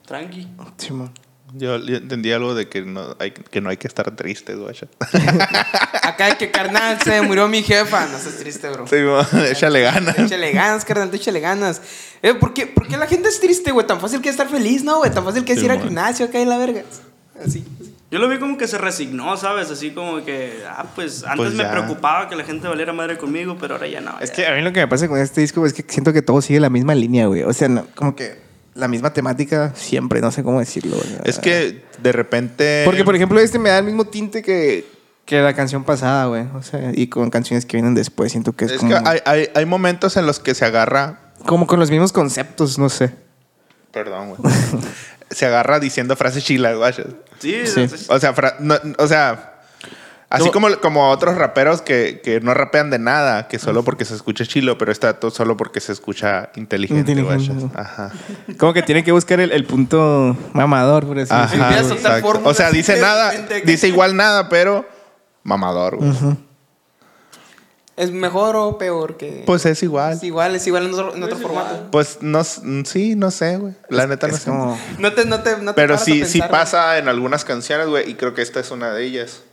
[0.07, 0.47] tranqui.
[0.77, 1.11] Simón.
[1.55, 4.55] Yo, yo entendí algo de que no hay que, no hay que estar triste.
[4.55, 5.19] Sí,
[6.03, 8.07] Acá hay que carnal, se murió mi jefa.
[8.07, 8.85] No seas triste, bro.
[8.85, 10.19] mo, échale ganas.
[10.19, 11.81] Échale ganas, carnal, tú échale ganas.
[12.23, 13.87] Eh, ¿por, qué, por qué la gente es triste, güey?
[13.87, 15.11] Tan fácil que es estar feliz, ¿no, güey?
[15.13, 15.87] Tan fácil que es Sí, ir al man.
[15.87, 16.83] gimnasio acá en la verga.
[17.41, 17.65] Así.
[17.81, 17.93] así.
[18.11, 19.71] Yo lo vi como que se resignó, ¿sabes?
[19.71, 21.71] Así como que, ah, pues antes Pues me ya.
[21.73, 24.19] preocupaba que la gente valiera madre conmigo, pero ahora ya no.
[24.21, 24.37] Es ya.
[24.37, 26.41] que a mí lo que me pasa con este disco es que siento que todo
[26.41, 27.43] sigue la misma línea, güey.
[27.43, 28.46] O sea, no- como que
[28.77, 31.09] la misma temática siempre, no sé cómo decirlo, güey.
[31.25, 32.83] Es que de repente.
[32.85, 34.87] Porque, por ejemplo, este me da el mismo tinte que,
[35.25, 36.45] que la canción pasada, güey.
[36.55, 39.19] O sea, y con canciones que vienen después, siento que es, Es como, que hay,
[39.25, 41.33] hay, hay momentos en los que se agarra.
[41.47, 43.13] como con los mismos conceptos, no sé.
[43.93, 44.55] Perdón, güey.
[45.31, 46.93] se agarra diciendo frases chilas, güey.
[47.39, 47.87] Sí, Sí.
[48.09, 49.56] O sea, fra- no- o sea,
[50.29, 50.53] así No.
[50.53, 54.45] como, como otros raperos que, que no rapean de nada, que solo porque se escucha
[54.45, 57.67] chilo, pero está todo solo porque se escucha inteligente, Inteligente.
[57.79, 58.11] Ajá.
[58.59, 62.41] Como que tiene que buscar el, el punto mamador, por así Ajá, decirlo.
[62.45, 63.33] O sea, dice nada,
[63.65, 64.85] dice igual nada, pero
[65.45, 66.13] mamador, güey.
[67.97, 69.43] ¿Es mejor o peor que.?
[69.47, 70.13] Pues es igual.
[70.13, 71.89] Es igual, es igual en otro, en otro formato.
[71.91, 73.73] Pues no, s- sí, no sé, güey.
[73.89, 74.51] La neta no Es sé.
[74.51, 74.79] como...
[74.99, 78.11] No te, no te, no te Pero sí, sí pensar, pasa en algunas canciones, güey,
[78.11, 79.45] y creo que esta es una de ellas.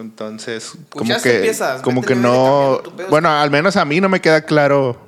[0.00, 2.80] Entonces, como Escuchaste que, piezas, como que no,
[3.10, 4.98] bueno, al menos a mí no me queda claro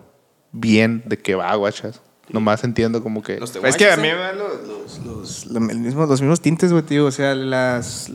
[0.53, 2.00] bien de qué va, guachas.
[2.29, 4.14] Nomás entiendo como que, Los Es que a mí ¿eh?
[4.14, 7.07] me dan los, los, los, lo- el mismo- los mismos tintes, güey, tío.
[7.07, 8.12] O sea, las,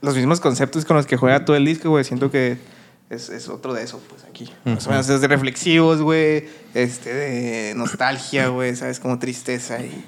[0.00, 2.02] los mismos conceptos con los que juega todo el disco, güey.
[2.02, 2.58] Siento que
[3.08, 4.52] es, es otro de eso, pues, aquí.
[4.64, 6.48] Más o menos es de reflexivos, güey.
[6.74, 8.74] Este, de nostalgia, güey.
[8.74, 8.98] ¿Sabes?
[8.98, 10.04] Como tristeza y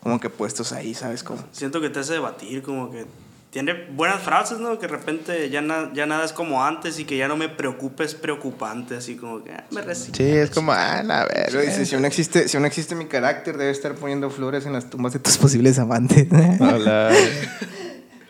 [0.00, 1.22] como que puestos ahí, ¿sabes?
[1.22, 1.42] Como...
[1.52, 3.06] siento que te hace debatir, como que
[3.54, 4.80] tiene buenas frases, ¿no?
[4.80, 7.48] Que de repente ya, na- ya nada es como antes y que ya no me
[7.48, 10.16] preocupe es preocupante, así como que ah, me resigno.
[10.16, 11.60] sí, es como, ah, la verga.
[11.60, 14.90] dice, si aún, existe, si aún existe mi carácter, debe estar poniendo flores en las
[14.90, 16.26] tumbas de tus posibles amantes.
[16.60, 17.12] Hola.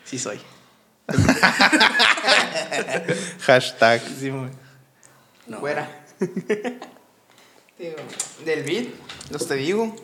[0.05, 0.39] sí soy.
[3.47, 4.03] Hashtag.
[4.21, 4.31] Sí.
[5.47, 5.59] No.
[5.59, 5.89] Fuera.
[7.79, 7.97] Digo,
[8.45, 8.89] Del beat,
[9.31, 9.97] los te digo.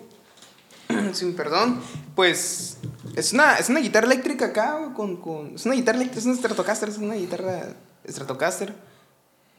[1.12, 1.83] Sin perdón.
[2.14, 2.78] Pues
[3.16, 6.27] es una, es una guitarra eléctrica acá, güey, con, con, es una guitarra eléctrica, es
[6.27, 7.75] una Stratocaster, es una guitarra
[8.09, 8.75] Stratocaster.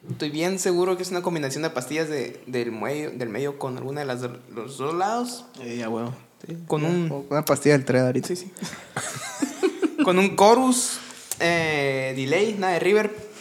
[0.09, 3.77] Estoy bien seguro que es una combinación de pastillas de, del, medio, del medio con
[3.77, 5.45] alguna de las los dos lados.
[5.61, 6.13] Eh, ya, huevo.
[6.65, 8.27] con un Una pastilla del tren ahorita.
[8.27, 8.51] Sí, sí.
[10.03, 10.99] con un chorus,
[11.39, 13.31] eh, delay, nada de river.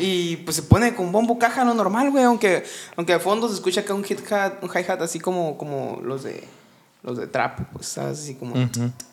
[0.00, 2.24] Y pues se pone con bombo caja lo normal, güey.
[2.24, 2.64] Aunque,
[2.96, 6.24] aunque de fondo se escucha acá un hit hat, un hi-hat así como, como los
[6.24, 6.42] de
[7.04, 8.18] los de trap, pues ¿sabes?
[8.18, 8.54] así como.
[8.54, 8.86] Ujú.
[8.86, 9.07] o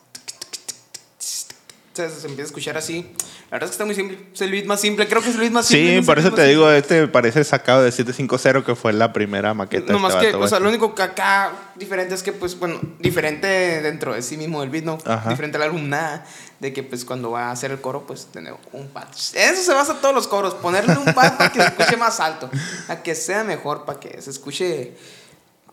[1.96, 3.08] sea, se empieza a escuchar así.
[3.50, 4.18] La verdad es que está muy simple.
[4.34, 5.08] Es el beat más simple.
[5.08, 5.90] Creo que es el beat más simple.
[5.90, 6.50] Sí, no sé por eso te simple.
[6.50, 9.94] digo, este parece sacado de 750, que fue la primera maqueta.
[9.94, 12.58] No más este que, vato, o sea, lo único que acá diferente es que, pues,
[12.60, 13.48] bueno, diferente
[13.82, 14.98] dentro de sí mismo del beat, ¿no?
[15.06, 15.30] Ajá.
[15.30, 16.26] Diferente al álbum, nada.
[16.60, 19.08] De que, pues, cuando va a hacer el coro, pues, tener un pad.
[19.12, 20.54] Eso se basa en todos los coros.
[20.56, 22.50] Ponerle un pad para que se escuche más alto.
[22.88, 24.94] A que sea mejor, para que se escuche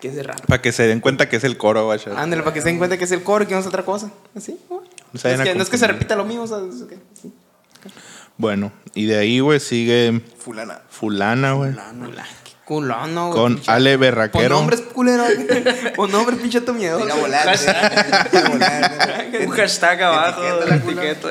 [0.02, 0.40] que es de rap.
[0.46, 2.00] Para que se den cuenta que es el coro, güey.
[2.16, 3.85] Ándale, para que se den cuenta que es el coro y que no es otra
[3.85, 4.11] cosa.
[4.37, 4.82] Así, ¿no?
[5.14, 7.33] Se es que, no es que se repita lo mismo, o sea, es que- sí.
[8.38, 10.81] Bueno, y de ahí, güey, sigue Fulana.
[10.88, 11.72] Fulana, güey.
[11.72, 14.57] Qué culón, güey, Con pinche- Ale Berraquero.
[14.57, 15.29] nombres culeros.
[15.96, 16.98] Pon nombres, pinche tu miedo.
[16.98, 17.46] Venga volar.
[19.44, 21.29] Un hashtag abajo, Etiqueta la etiqueta.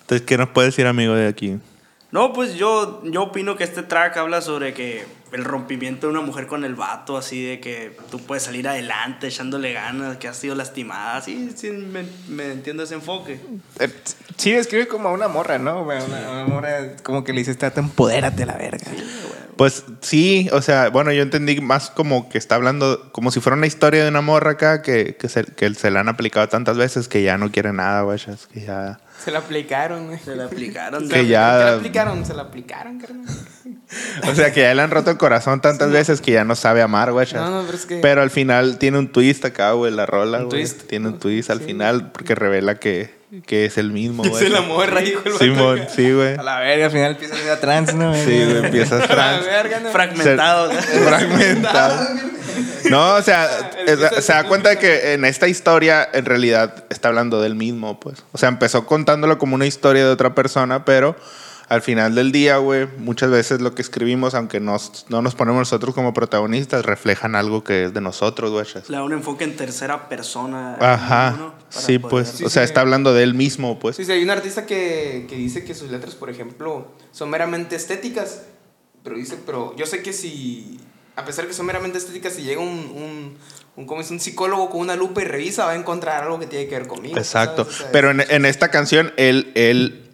[0.00, 1.58] Entonces, ¿qué nos puede decir, amigo, de aquí?
[2.12, 5.04] No, pues yo, yo opino que este track habla sobre que
[5.36, 9.28] el rompimiento de una mujer con el vato, así de que tú puedes salir adelante
[9.28, 11.20] echándole ganas, que has sido lastimada.
[11.22, 13.40] Sí, sí, me, me entiendo ese enfoque.
[13.78, 13.88] Eh,
[14.36, 15.84] Sí, describe como a una morra, ¿no?
[15.84, 15.98] güey?
[16.02, 18.86] Una, una morra como que le dices, trata, empodérate la verga.
[19.56, 23.56] Pues sí, o sea, bueno, yo entendí más como que está hablando, como si fuera
[23.56, 26.76] una historia de una morra acá que, que, se, que se la han aplicado tantas
[26.76, 28.18] veces que ya no quiere nada, güey.
[28.18, 29.00] es Que ya.
[29.24, 30.18] Se la aplicaron, güey.
[30.18, 31.08] Se le aplicaron.
[31.08, 32.26] Que Se- ya- ¿Qué le aplicaron?
[32.26, 33.24] Se la aplicaron, carnal.
[34.28, 36.82] O sea, que ya le han roto el corazón tantas veces que ya no sabe
[36.82, 37.26] amar, güey.
[37.32, 40.38] No, no, pero es que- Pero al final tiene un twist acá, güey, la rola,
[40.40, 40.60] Un güey.
[40.64, 40.82] twist.
[40.86, 41.64] Tiene un twist al Sí.
[41.64, 43.15] final porque revela que,
[43.46, 44.42] que es el mismo, güey.
[44.42, 45.22] Se la morra, hijo.
[45.24, 45.90] el Simón, acá.
[45.94, 46.34] sí, güey.
[46.36, 48.14] A la verga, al final empieza a ser trans, ¿no?
[48.14, 49.44] Sí, güey, empiezas A la trans.
[49.46, 49.90] verga, no.
[49.90, 50.70] Fragmentado.
[51.06, 52.08] fragmentado.
[52.90, 53.48] No, o sea,
[53.86, 57.98] es- se da cuenta de que en esta historia en realidad está hablando del mismo,
[58.00, 58.22] pues.
[58.32, 61.16] O sea, empezó contándolo como una historia de otra persona, pero
[61.68, 65.58] al final del día, güey, muchas veces lo que escribimos, aunque nos- no nos ponemos
[65.60, 68.64] nosotros como protagonistas, reflejan algo que es de nosotros, güey.
[68.88, 70.76] Le da un enfoque en tercera persona.
[70.80, 71.54] Ajá.
[71.68, 72.28] Sí, poder- pues.
[72.28, 72.66] Sí, o sea, sí.
[72.66, 73.96] está hablando de él mismo, pues.
[73.96, 77.74] Sí, sí, hay un artista que, que dice que sus letras, por ejemplo, son meramente
[77.76, 78.42] estéticas.
[79.02, 80.80] Pero dice, pero yo sé que si,
[81.16, 83.36] a pesar de que son meramente estéticas, si llega un, un,
[83.76, 84.10] un, ¿cómo es?
[84.10, 86.86] un psicólogo con una lupa y revisa, va a encontrar algo que tiene que ver
[86.88, 87.16] conmigo.
[87.16, 87.62] Exacto.
[87.62, 90.05] O sea, Pero en, en esta canción, él, él,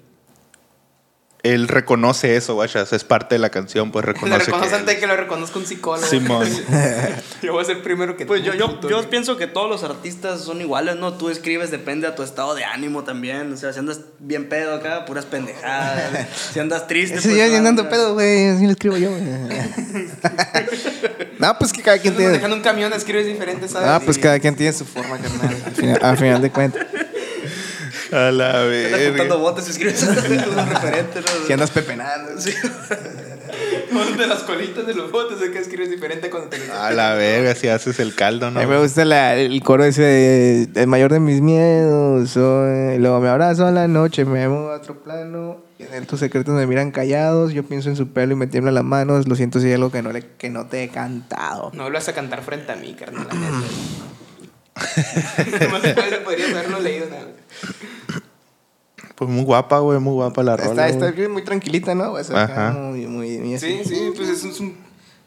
[1.42, 2.92] él reconoce eso, guachas.
[2.92, 4.76] Es parte de la canción, pues Le reconoce reconoce que...
[4.76, 6.06] antes de que lo reconozca un psicólogo.
[6.06, 6.46] Simón.
[7.42, 8.26] yo voy a ser el primero que...
[8.26, 11.14] Pues yo, yo, yo pienso que todos los artistas son iguales, ¿no?
[11.14, 13.52] Tú escribes, depende de tu estado de ánimo también.
[13.52, 16.28] O sea, si andas bien pedo acá, puras pendejadas.
[16.52, 18.46] si andas triste, Ese pues, ya llenando ah, pedo, güey.
[18.46, 19.22] Así lo escribo yo, güey.
[21.38, 22.32] no, pues que cada quien Andas tiene.
[22.32, 23.88] manejando un camión, escribes diferente, ¿sabes?
[23.88, 25.56] Ah, pues Y- cada quien tiene su forma, carnal.
[25.66, 26.86] Al final, al final de cuentas.
[28.12, 29.34] A la Andas juntando verga.
[29.36, 31.46] botes y escribes un referente, ¿no?
[31.46, 32.40] Si andas pepenando.
[32.40, 32.52] Sí.
[34.18, 37.54] de las colitas de los botes, es que escribes diferente cuando te A la verga,
[37.54, 38.80] si haces el caldo, A mí me ¿no?
[38.82, 42.30] gusta la- el coro ese de El mayor de mis miedos.
[42.30, 45.58] Soy, luego me abrazo a la noche, me muevo a otro plano.
[45.78, 47.52] Y en tus secretos me miran callados.
[47.52, 49.26] Yo pienso en su pelo y me tiemblan las manos.
[49.26, 51.70] Lo siento si hay algo que no, le, que no te he cantado.
[51.74, 53.26] No vuelvas a cantar frente a mí, carnal.
[55.60, 55.82] Nomás
[56.24, 57.06] podrías haberlo leído.
[59.14, 60.88] Pues muy guapa, güey, muy guapa la rola.
[60.88, 61.28] Está, está güey.
[61.28, 62.16] muy tranquilita, ¿no?
[62.16, 62.70] Acá Ajá.
[62.72, 63.80] muy, muy, muy así.
[63.84, 64.76] Sí, sí, pues es un,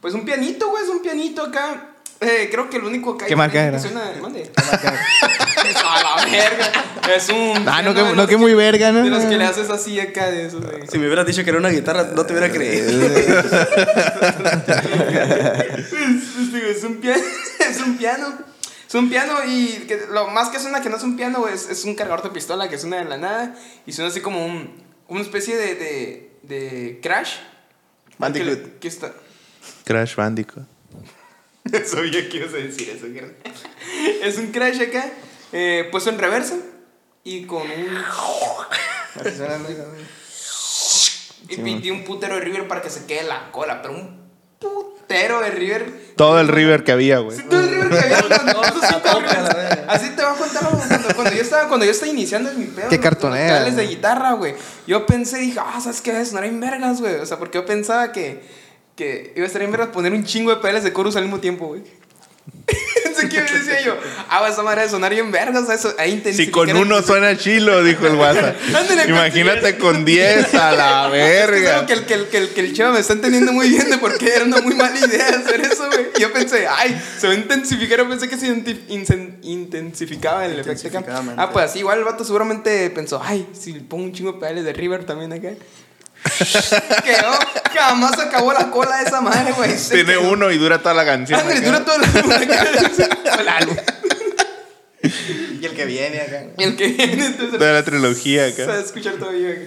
[0.02, 1.92] pues un pianito, güey, es un pianito acá.
[2.22, 3.78] Eh, creo que el único que hay ¿Qué marca era?
[3.78, 4.50] suena- mande.
[4.58, 6.72] a la verga.
[7.14, 7.68] Es un.
[7.68, 9.04] Ah, no, que, de no que muy verga, ¿no?
[9.04, 10.88] De los que le haces así acá de esos, güey.
[10.88, 12.88] Si me hubieras dicho que era una guitarra, no te hubiera creído.
[16.52, 17.22] Digo, es un piano.
[17.70, 18.34] es un piano.
[18.88, 21.54] Es un piano y que lo más que suena que no es un piano, güey,
[21.54, 24.46] es, es un cargador de pistola que suena de la nada y suena así como
[24.46, 27.38] un, una especie de, de, de crash.
[28.18, 28.64] Bandicoot.
[28.64, 29.14] Que, que está.
[29.86, 30.66] Crash Bandicoot.
[31.86, 33.08] Sabía que ibas a decir eso.
[34.22, 35.12] Es un crash acá,
[35.52, 36.56] eh, puesto en reversa
[37.24, 37.98] y con un.
[39.16, 39.68] Así suena, ¿no?
[41.48, 44.25] Y pintí un putero de River para que se quede la cola, pero un
[44.60, 46.06] putero de River.
[46.16, 47.38] Todo el river que había, güey.
[47.38, 48.62] Sí, todo el River que había, cuando-.
[49.88, 52.66] Así te voy a contar cuando, cuando yo estaba, cuando yo estaba iniciando en mi
[52.66, 52.90] pedo.
[52.90, 53.96] Qué cartonera, los de güey.
[53.96, 54.56] guitarra, güey.
[54.88, 56.20] Yo pensé, dije, ah, ¿sabes qué?
[56.20, 57.16] Es sonar en vergas, güey.
[57.16, 58.42] O sea, porque yo pensaba que,
[58.96, 61.40] que iba a estar en vergas poner un chingo de pedales de chorus al mismo
[61.40, 61.84] tiempo, güey.
[63.16, 63.98] pensé que decía yo,
[64.30, 67.38] ah, esa madre de sonar bien verga, o sea, eso, ahí Si con uno suena
[67.38, 68.56] chilo, dijo el WhatsApp.
[69.08, 71.76] Imagínate con 10 a la verga.
[71.76, 73.90] algo que el, que, el, que, el, que el chavo me está entendiendo muy bien
[73.90, 76.08] de por qué era una muy mala idea hacer eso, güey.
[76.16, 78.00] Y Yo pensé, ay, se va a intensificar.
[78.00, 78.48] Yo pensé que se
[79.44, 80.90] intensificaba el efecto.
[81.38, 84.40] Ah, pues así, igual el vato seguramente pensó, ay, si le pongo un chingo de
[84.40, 85.50] pedales de River también acá.
[87.04, 87.32] Quedó,
[87.82, 89.78] jamás acabó la cola de esa madre, güey.
[89.78, 90.32] Se Tiene quedó.
[90.32, 91.40] uno y dura toda la canción.
[91.40, 91.60] Acá.
[91.62, 93.76] dura el el álbum.
[95.62, 96.44] Y el que viene acá.
[96.58, 97.58] Y el que viene, entonces.
[97.60, 98.86] Toda la trilogía Se va a acá.
[98.86, 99.50] escuchar todavía.
[99.52, 99.62] acá.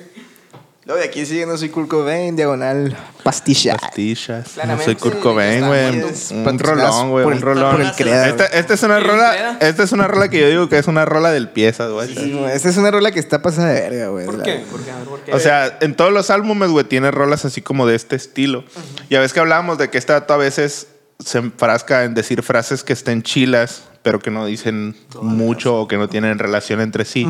[0.88, 3.76] Luego de aquí sigue No Soy Kurt Cobain, diagonal pastilla.
[3.76, 4.56] Pastillas.
[4.66, 6.00] No soy Kurt Cobain, güey.
[6.32, 7.24] Un rolón, güey.
[7.24, 7.72] por Un el- rolón.
[7.76, 9.58] por el Creda, Esta, esta es una ¿El rola.
[9.60, 12.08] Esta es una rola que yo digo que es una rola del pieza, güey.
[12.14, 14.24] Sí, güey, Esta es una rola que está pasada de verga, güey.
[14.24, 14.64] ¿Por qué?
[14.70, 14.90] ¿Por qué?
[14.90, 15.34] A ver, ¿por qué?
[15.34, 18.64] O sea, en todos los álbumes, güey, tiene rolas así como de este estilo.
[19.10, 20.86] Ya ves que hablábamos de que este dato a veces
[21.22, 25.98] se enfrasca en decir frases que estén chilas, pero que no dicen mucho o que
[25.98, 27.26] no tienen relación entre sí.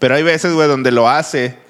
[0.00, 1.64] Pero hay veces, güey, donde lo hace,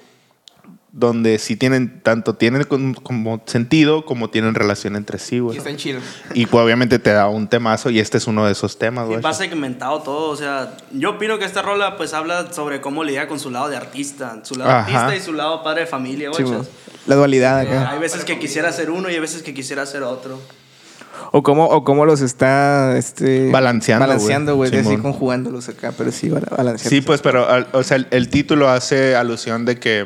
[0.93, 5.57] donde sí tienen, tanto tienen como sentido como tienen relación entre sí, Y güey.
[5.57, 5.99] está en chido.
[6.33, 9.09] Y pues obviamente te da un temazo y este es uno de esos temas, Y
[9.09, 9.21] güey.
[9.21, 13.27] va segmentado todo, o sea, yo opino que esta rola pues habla sobre cómo lidia
[13.27, 14.79] con su lado de artista, su lado Ajá.
[15.05, 16.59] artista y su lado padre de familia, Sí, güey.
[17.05, 17.91] La dualidad Eh, acá.
[17.91, 20.39] hay veces que quisiera ser uno y hay veces que quisiera ser otro.
[21.31, 24.75] O cómo, o cómo los está este, Balanceando, Balanceando, güey.
[24.75, 26.89] Así conjugándolos acá, pero sí, bala- balanceando.
[26.89, 30.05] Sí, pues, pero o sea, el, el título hace alusión de que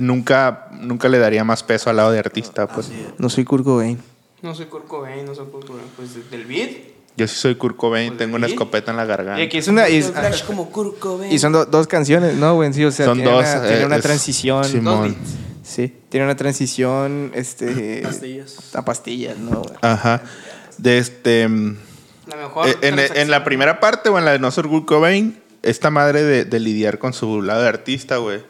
[0.00, 2.86] nunca, nunca le daría más peso al lado de artista, pues.
[2.86, 3.18] Así es.
[3.18, 3.98] No soy Kurt Cobain.
[4.42, 5.86] No soy Kurt Cobain, no soy Kurt Cobain.
[5.96, 6.70] Pues del beat.
[7.16, 9.40] Yo sí soy Kurt Cobain, Pues, tengo una escopeta en la garganta.
[9.40, 9.88] Y aquí es una.
[9.88, 11.30] Y, es- Flash como Kurt Cobain.
[11.32, 12.72] y son do- dos canciones, ¿no, güey?
[12.72, 14.64] Sí, o sea, Son tiene, dos, una, eh, tiene una es- transición.
[14.64, 14.94] Simón.
[14.96, 15.30] Dos beats.
[15.62, 18.74] Sí, tiene una transición este, Pastillas.
[18.74, 19.62] a pastillas, ¿no?
[19.62, 19.74] güey?
[19.80, 20.22] Ajá.
[20.76, 21.48] De este.
[21.48, 21.76] mm,
[22.26, 22.68] La mejor.
[22.68, 22.76] eh,
[23.14, 26.44] en, la primera parte o en la de No soy Kurt Cobain, esta madre de,
[26.44, 28.42] de lidiar con su lado de artista, güey.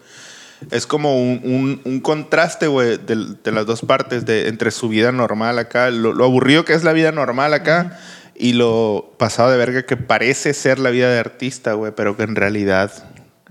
[0.70, 4.88] Es como un, un- un contraste, güey, de, de las dos partes, de, entre su
[4.88, 7.98] vida normal acá, lo, lo aburrido que es la vida normal acá,
[8.34, 12.22] y lo pasado de verga que parece ser la vida de artista, güey, pero que
[12.24, 12.90] en realidad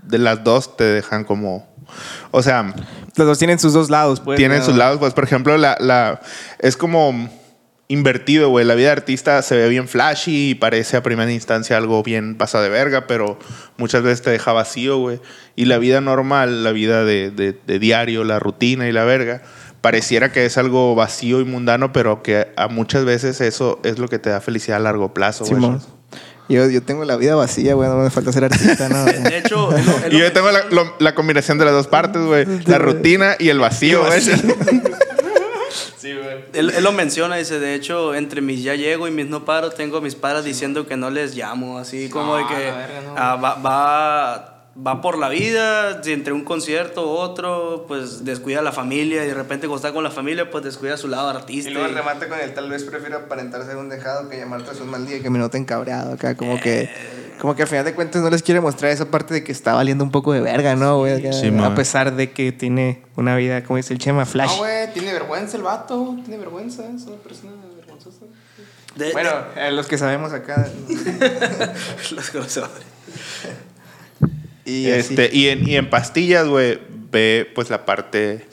[0.02, 1.66] de las dos te dejan como...
[2.32, 2.74] O sea,
[3.16, 4.36] Los dos tienen sus dos lados, pues.
[4.36, 6.20] tienen sus lados, pues, por ejemplo, la, la,
[6.58, 7.30] es como
[7.88, 8.64] invertido, güey.
[8.64, 12.36] La vida de artista se ve bien flashy y parece a primera instancia algo bien
[12.36, 13.38] pasado de verga, pero
[13.76, 15.20] muchas veces te deja vacío, güey.
[15.56, 19.42] Y la vida normal, la vida de, de- de diario, la rutina y la verga,
[19.80, 24.08] pareciera que es algo vacío y mundano, pero que a muchas veces eso es lo
[24.08, 25.54] que te da felicidad a largo plazo, güey.
[25.56, 25.82] Simón.
[26.46, 27.88] Yo, yo tengo la vida vacía, güey.
[27.88, 29.02] No me falta ser artista, ¿no?
[29.06, 29.70] De, de hecho,
[30.10, 32.44] Y yo tengo la, lo- la combinación de las dos partes, güey.
[32.66, 34.20] La rutina y el vacío, güey.
[36.52, 39.70] Él, él lo menciona, dice, de hecho, entre mis ya llego y mis no paro,
[39.70, 42.76] tengo a mis padres diciendo que no les llamo, así como de No, que la
[42.76, 43.14] verga, no.
[43.16, 48.58] ah, va, va, va por la vida, si entre un concierto u otro, pues descuida
[48.58, 51.28] a la familia y de repente cuando está con la familia, pues descuida su lado
[51.28, 51.70] artista.
[51.70, 54.70] Y luego y- remate con el tal vez prefiero aparentar ser un dejado que llamarte
[54.78, 56.36] a un mal día y que me noten cabreado acá.
[56.36, 56.90] Como que,
[57.40, 59.74] como que al final de cuentas no les quiere mostrar esa parte de que está
[59.74, 61.14] valiendo un poco de verga, ¿no, güey?
[61.14, 64.50] Acá, Sí, a pesar de que tiene una vida, como dice el Chema, flash.
[64.52, 66.16] No, güey, tiene vergüenza el vato.
[66.24, 66.82] Tiene vergüenza.
[66.84, 68.24] Es una persona vergonzosa.
[68.96, 70.68] de- bueno, eh, los que sabemos acá.
[72.10, 72.84] los conocedores.
[74.64, 75.14] Y así.
[75.14, 76.78] Este, y, en, y en pastillas, güey,
[77.12, 78.46] ve pues la parte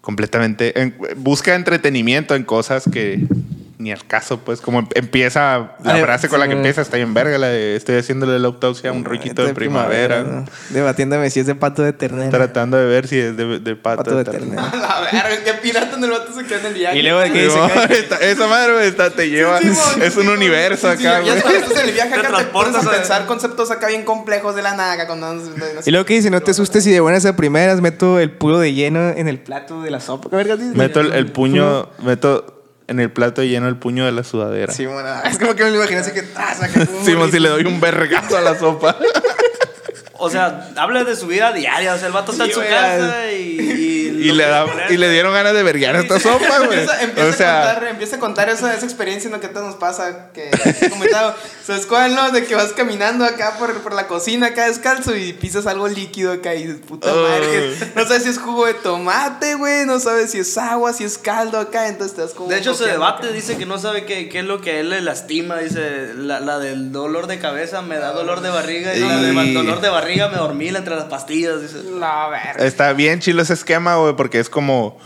[0.00, 0.78] completamente.
[0.80, 3.20] en- busca entretenimiento en cosas que
[3.78, 6.96] ni al caso, pues, como em- empieza la Ay, frase con la que empieza, está
[6.96, 10.22] en verga, la de estoy haciéndole la autopsia a un riquito de primavera.
[10.22, 10.44] ¿no?
[10.70, 12.30] Debatiéndome si es de pato de ternera.
[12.30, 14.70] Tratando de ver si es de, de pato, Pato de de ternera.
[14.70, 14.88] ternera.
[14.96, 16.98] A la verga, qué pirata en el vato se queda en el viaje.
[16.98, 17.58] Y luego de que dice
[18.30, 19.60] esa madre está- te lleva.
[19.60, 19.68] Sí,
[20.02, 21.40] es un universo acá, Ya güey.
[21.42, 24.62] cuando estás en el viaje acá te pones a pensar conceptos acá bien complejos de
[24.62, 25.06] la naga.
[25.06, 25.26] Cuando.
[25.84, 28.58] Y luego que dice, no te asustes y de buenas a primeras meto el puro
[28.58, 30.30] de lleno en el plato de la sopa.
[30.30, 30.74] ¿Qué vergas dice?
[30.74, 32.55] Meto el, el puño, meto
[32.88, 34.72] en el plato lleno el puño de la sudadera.
[34.72, 37.38] Sí, bueno, es como que me lo imaginé así que ah, saca un Simón, si
[37.38, 38.96] le doy un vergazo a la sopa.
[40.18, 42.62] O sea, habla de su vida diaria, o sea, el vato está Sí, en su
[42.62, 43.60] casa y...
[43.60, 43.95] Y
[44.32, 46.80] le, da, y le dieron ganas de verguear esta sopa, güey.
[46.80, 49.46] Empieza, empieza O sea, a contar, empieza a contar esa, esa experiencia en lo que
[49.46, 50.30] a todos nos pasa.
[50.32, 50.50] Que
[50.90, 51.34] comentado.
[51.64, 52.30] ¿Sabes cuál, no?
[52.30, 56.32] De que vas caminando acá por, por la cocina, acá descalzo y pisas algo líquido
[56.32, 57.74] acá y dices, puta madre.
[57.94, 59.84] no sabes si es jugo de tomate, güey.
[59.86, 61.88] No sabes si es agua, si es caldo acá.
[61.88, 62.48] Entonces te das como.
[62.48, 63.34] De hecho, se debate, acá.
[63.34, 65.56] dice que no sabe qué, qué es lo que a él le lastima.
[65.58, 69.24] Dice, la, la del dolor de cabeza me da dolor de barriga y la Y-
[69.34, 71.60] del dolor de barriga me dormila entre las pastillas.
[71.62, 71.82] Dice.
[71.98, 72.64] La verga.
[72.64, 74.98] está bien chilo ese esquema, güey, porque es como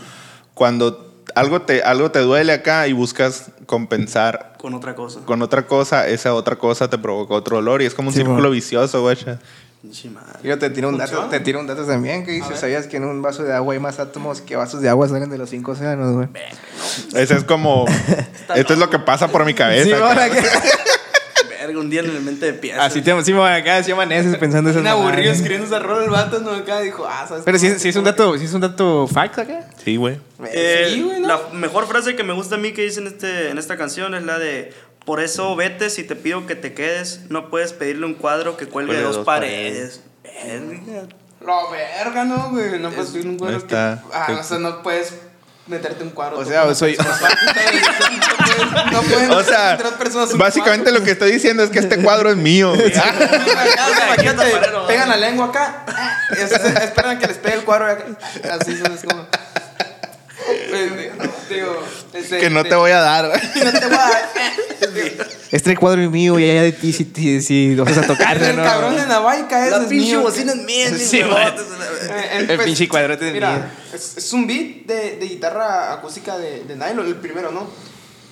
[0.53, 5.21] cuando algo te, algo te duele acá y buscas compensar Con otra cosa.
[5.25, 8.19] con otra cosa, esa otra cosa te provoca otro dolor y es como un Sí,
[8.21, 9.17] círculo vicioso, güey.
[10.43, 13.05] Yo te tiro un dato, te tiro un dato también que dice, ¿sabías que en
[13.05, 15.71] un vaso de agua hay más átomos que vasos de agua salen de los cinco
[15.71, 16.27] océanos, güey?
[17.15, 17.85] Ese es como,
[18.55, 19.85] esto es lo que pasa por mi cabeza.
[19.85, 19.91] Sí,
[21.75, 22.83] un día en el mente de pieza.
[22.83, 26.39] Así te, sí, acá sí amaneces pensando esas Bien aburrido escribiendo esa rola el vato,
[26.39, 27.43] no acá dijo, ah, ¿sabes?
[27.45, 29.67] Pero si, si es un dato, si es un dato fact acá.
[29.83, 30.19] Sí, güey.
[30.51, 31.27] Eh, sí, güey, ¿no?
[31.27, 34.15] La mejor frase que me gusta a mí que dice en, este, en esta canción
[34.15, 34.73] es la de
[35.05, 37.21] Por eso vete si te pido que te quedes.
[37.29, 40.01] No puedes pedirle un cuadro que cuelgue de dos, paredes.
[40.23, 41.07] Verga.
[41.45, 42.79] Lo verga, ¿no, güey?
[42.79, 44.03] No puedes pedir un cuadro Ahí está.
[44.03, 44.15] que...
[44.15, 45.13] Ah, o sea, no puedes
[45.71, 46.37] meterte un cuadro.
[46.37, 47.29] O sea, soy- no puedes,
[48.91, 50.99] no puedes O sea, personas básicamente cuadro.
[50.99, 52.73] lo que estoy diciendo es que este cuadro es mío.
[52.75, 54.51] Imagínate,
[54.87, 55.85] pegan la lengua acá.
[56.31, 57.87] y es- es- esperan que les pegue el cuadro.
[57.87, 58.05] acá,
[58.59, 59.27] Así es como.
[60.73, 61.11] Eh,
[61.49, 63.25] Digo, este, que no te voy a dar.
[63.25, 64.29] No te voy a dar.
[65.51, 68.55] Este cuadro es mío y allá de ti si, si, si vas a tocar, El
[68.55, 68.63] ¿no?
[68.63, 70.21] cabrón de Navaica ese La es pinche mío.
[70.21, 70.87] bocina es mía.
[70.87, 71.21] es Sí,
[72.31, 77.05] El pinche cuadrote de Mira, es un beat de, de guitarra acústica de, de nylon,
[77.05, 77.67] el primero, ¿no?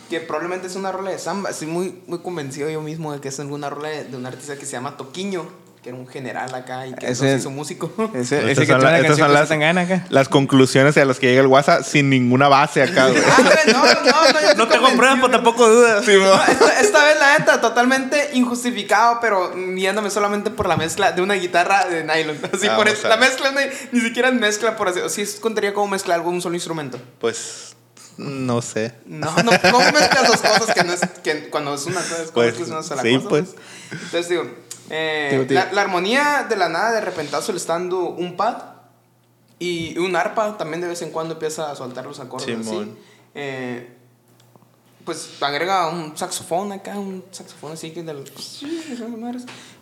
[0.10, 1.50] Que probablemente es una rola de samba.
[1.52, 4.58] Estoy muy, muy convencido yo mismo de que es alguna rola de, de un artista
[4.58, 5.48] que se llama Toquiño,
[5.82, 7.89] que era un general acá y que Ese- hizo músico.
[8.13, 10.06] Ese, Estas ese que son la- son las- acá.
[10.10, 13.22] Las conclusiones a las que llega el WhatsApp sin ninguna base acá, güey.
[13.26, 13.38] Ah,
[13.68, 16.06] no, no, no, tengo pruebas, pero tampoco dudas.
[16.06, 21.22] No, esta, esta vez la neta, totalmente injustificado, pero guiándome solamente por la mezcla de
[21.22, 22.38] una guitarra de nylon.
[22.54, 23.08] Así Vamos por eso.
[23.08, 23.62] La mezcla ni,
[23.98, 25.00] ni siquiera es mezcla, por así.
[25.08, 27.00] Sí, es- contaría como mezclar algo un solo instrumento.
[27.22, 27.76] Pues
[28.18, 28.94] no sé.
[29.06, 32.32] No, no, ¿cómo mezclas dos cosas que no es, que cuando es una cosa, es
[32.32, 33.30] Pues, una sola sí, cosa?
[33.30, 33.46] pues.
[33.92, 34.44] Entonces digo,
[34.89, 35.56] eh, Digo, tío.
[35.56, 38.58] La, la armonía de la nada de repentazo le está dando un pad
[39.60, 42.93] y un arpa también de vez en cuando empieza a soltar los acordes así.
[43.36, 43.89] Eh,
[45.06, 48.23] pues agrega un saxofón acá, un saxofón así que del...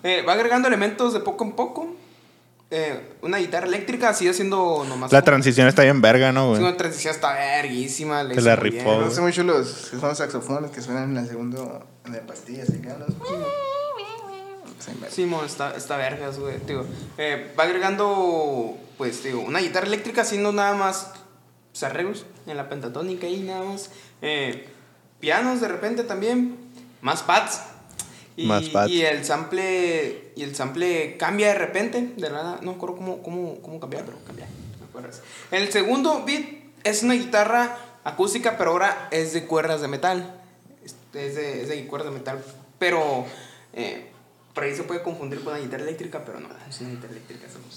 [0.04, 1.96] Eh, va agregando elementos de poco en poco.
[2.70, 5.12] Eh, una guitarra eléctrica sigue siendo nomás...
[5.12, 6.63] La como- transición está bien verga, ¿no, Sí, güey?
[6.70, 8.24] una transición está verguísima.
[8.24, 12.15] le la rifó, gustan mucho los, son los saxofones que suenan en el segundo, en
[12.15, 12.70] el pastillas.
[12.70, 13.15] acá, los-
[15.10, 16.58] Simón, está, está vergas, güey.
[16.65, 16.86] Digo,
[17.17, 21.12] eh, va agregando, pues, digo, una guitarra eléctrica haciendo nada más
[21.71, 23.91] pues, arreglos en la pentatónica y nada más.
[24.21, 24.67] Eh,
[25.19, 26.58] pianos de repente también,
[27.02, 27.62] más pads.
[28.36, 28.91] Y, Más pads.
[28.91, 32.97] y el sample y el sample cambia de repente, de la nada, no me acuerdo
[32.97, 34.47] cómo, cómo, cómo cambiar, pero cambia.
[35.52, 36.45] El segundo beat
[36.84, 40.39] es una guitarra acústica, pero ahora es de cuerdas de metal.
[40.84, 42.43] Es es de, es de cuerdas de metal,
[42.80, 43.26] pero
[43.73, 44.07] eh,
[44.58, 47.46] por ahí se puede confundir con una guitarra eléctrica, pero no, es una guitarra eléctrica,
[47.48, 47.76] se los,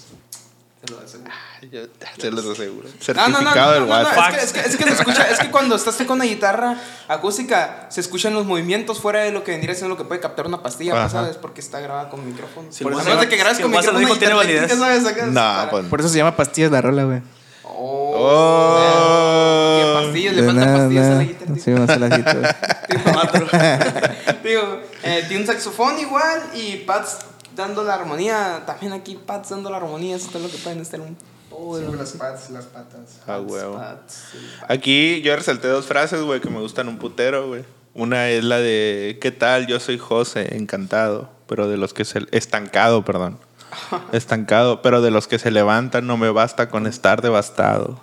[0.81, 1.31] se los aseguro.
[1.71, 2.87] Yo te los aseguro.
[2.89, 4.33] No, no, no, Certificado no, del no, no, WhatsApp.
[4.41, 6.75] es, que, es, que, es que se escucha, es que cuando estás con una guitarra
[7.07, 10.47] acústica se escuchan los movimientos fuera de lo que vendría siendo lo que puede captar
[10.47, 11.09] una pastilla, pues, Ajá.
[11.21, 11.37] ¿sabes?
[11.37, 12.71] Porque está grabada con micrófono.
[12.71, 14.71] Si Por eso que grabes si con micrófono dijo, tiene validez.
[14.75, 15.03] ¿sabes?
[15.35, 15.85] Para- pues.
[15.85, 17.21] Por eso se llama pastillas la rola, güey.
[17.63, 19.79] Oh, Oh.
[19.79, 21.55] qué pastillas, le De falta nada, pastillas a la guitarra.
[21.63, 22.57] Sí, vamos a la guitarra.
[24.43, 27.19] Digo, eh, tiene un saxofón igual y Pats
[27.55, 28.63] dando la armonía.
[28.65, 30.15] También aquí Pats dando la armonía.
[30.15, 31.17] Eso es lo que pueden estar un.
[31.49, 33.19] todo de las patas, las patas.
[33.27, 33.75] Ah, huevo.
[33.75, 34.37] Pats, sí.
[34.67, 37.63] Aquí yo resalté dos frases, güey, que me gustan un putero, güey.
[37.93, 39.67] Una es la de ¿Qué tal?
[39.67, 43.37] Yo soy José, encantado, pero de los que se estancado, perdón.
[44.11, 47.99] Estancado, pero de los que se levantan no me basta con estar devastado.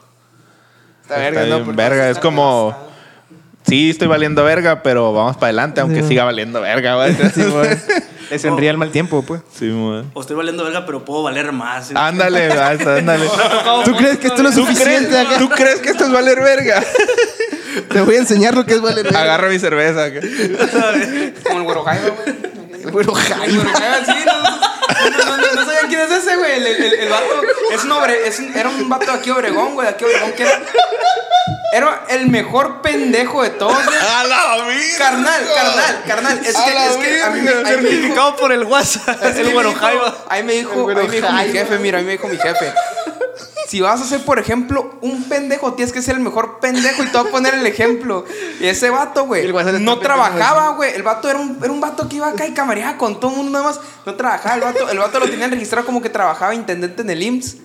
[1.03, 2.88] Está Está verga, bien verga, es como devastado.
[3.69, 6.09] Sí, estoy valiendo verga, pero vamos para adelante, aunque Sí.
[6.09, 7.15] siga valiendo verga, güey.
[8.31, 9.41] Sí, sonríe al mal tiempo, pues.
[9.59, 10.05] Sí, güey.
[10.13, 11.91] O estoy valiendo verga, pero puedo valer más.
[11.95, 13.27] Ándale, basta, ándale.
[13.85, 15.39] ¿Tú crees que esto no es ¿Tú crees, suficiente acá?
[15.39, 16.83] ¿Tú crees que esto es valer verga?
[17.91, 19.21] Te voy a enseñar lo que es valer verga.
[19.23, 20.05] Agarra mi cerveza.
[20.05, 20.21] acá.
[21.45, 22.37] Como el güero Jaiba, güey.
[22.85, 23.55] El güero El Jaime.
[23.55, 24.33] güero Jaiba, sí, no,
[25.19, 26.53] no, no, no, no sabían quién es ese, güey.
[26.53, 29.75] El, el, el vato es un obre, es un- era un vato de aquí Obregón,
[29.75, 30.61] güey, de aquí Obregón, que era,
[31.73, 33.97] era el mejor pendejo de todos, güey.
[33.99, 34.99] ¡A la vida!
[34.99, 36.41] Carnal, carnal, carnal.
[36.45, 39.23] Es A que, la es que a mí, Certificado por el WhatsApp.
[39.25, 40.17] es el Jaiba.
[40.29, 42.73] Ahí me dijo, ahí me dijo mi jefe, mira, ahí me dijo mi jefe.
[43.69, 47.07] Si vas a ser, por ejemplo, un pendejo, tienes que ser el mejor pendejo y
[47.09, 48.25] te voy a poner el ejemplo.
[48.61, 50.95] Y ese vato, güey, no trabajaba, güey.
[50.95, 53.37] El vato era un, era un vato que iba acá y camareaba con todo el
[53.37, 53.81] mundo nada más.
[54.07, 54.55] No trabajaba.
[54.55, 57.57] El vato, el vato lo tenían registrado como que trabajaba intendente en el IMSS.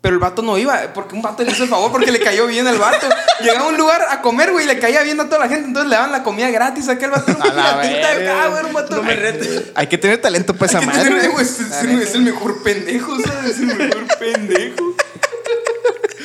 [0.00, 2.46] Pero el vato no iba, porque un vato le hizo el favor porque le cayó
[2.46, 3.08] bien al vato.
[3.40, 5.66] Llegaba a un lugar a comer, güey, y le caía bien a toda la gente.
[5.66, 7.32] Entonces le daban la comida gratis a aquel vato.
[7.32, 8.94] Un piratita de acá, güey, era un vato.
[8.96, 9.64] No me retes.
[9.74, 11.10] Hay que tener talento para esa Hay que madre.
[11.10, 13.50] tener, güey, es, es- es el mejor pendejo, ¿sabes?
[13.50, 14.94] Es el mejor pendejo.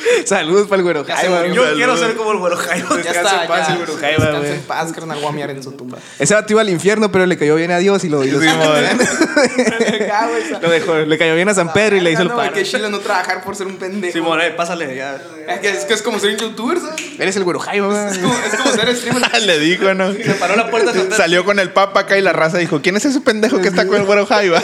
[0.24, 1.46] Saludos para el güero Jaiba.
[1.48, 3.00] Yo quiero ser como el güero Jairo.
[3.02, 3.72] Ya está, en paz, ya.
[3.74, 4.50] el Güero Jaiba, güey.
[4.52, 5.18] en paz, carnal.
[5.20, 5.98] Voy a miar en su tumba.
[6.18, 8.40] Ese vato iba al infierno, pero le cayó bien a Dios y lo, y lo,
[8.40, 10.94] Ah, esa- lo dejó.
[10.98, 12.52] Le cayó bien a San Pedro y le hizo el No, paro.
[12.52, 14.12] Que chile no trabajar por ser un pendejo.
[14.12, 15.20] Simón, eh, pásale ya.
[15.48, 17.02] Es que es, que es como ser un youtuber, ¿sabes?
[17.18, 18.10] Eres el güero Jaiba.
[18.10, 19.42] Es como, es como ser streamer.
[19.42, 20.12] Le dijo, ¿no?
[20.12, 20.92] Se paró la puerta.
[21.16, 23.86] Salió con el papa acá y la raza dijo, ¿quién es ese pendejo que está
[23.86, 24.62] con el güero Jaiba?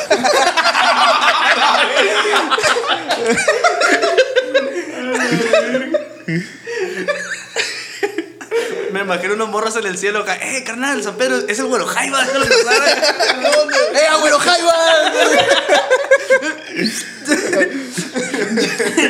[9.14, 10.36] Imagino unos morros en el cielo acá.
[10.36, 12.24] Eh, carnal, San Pedro, es el güero Jaiba.
[12.24, 14.72] ¡Eh, güero Jaiba!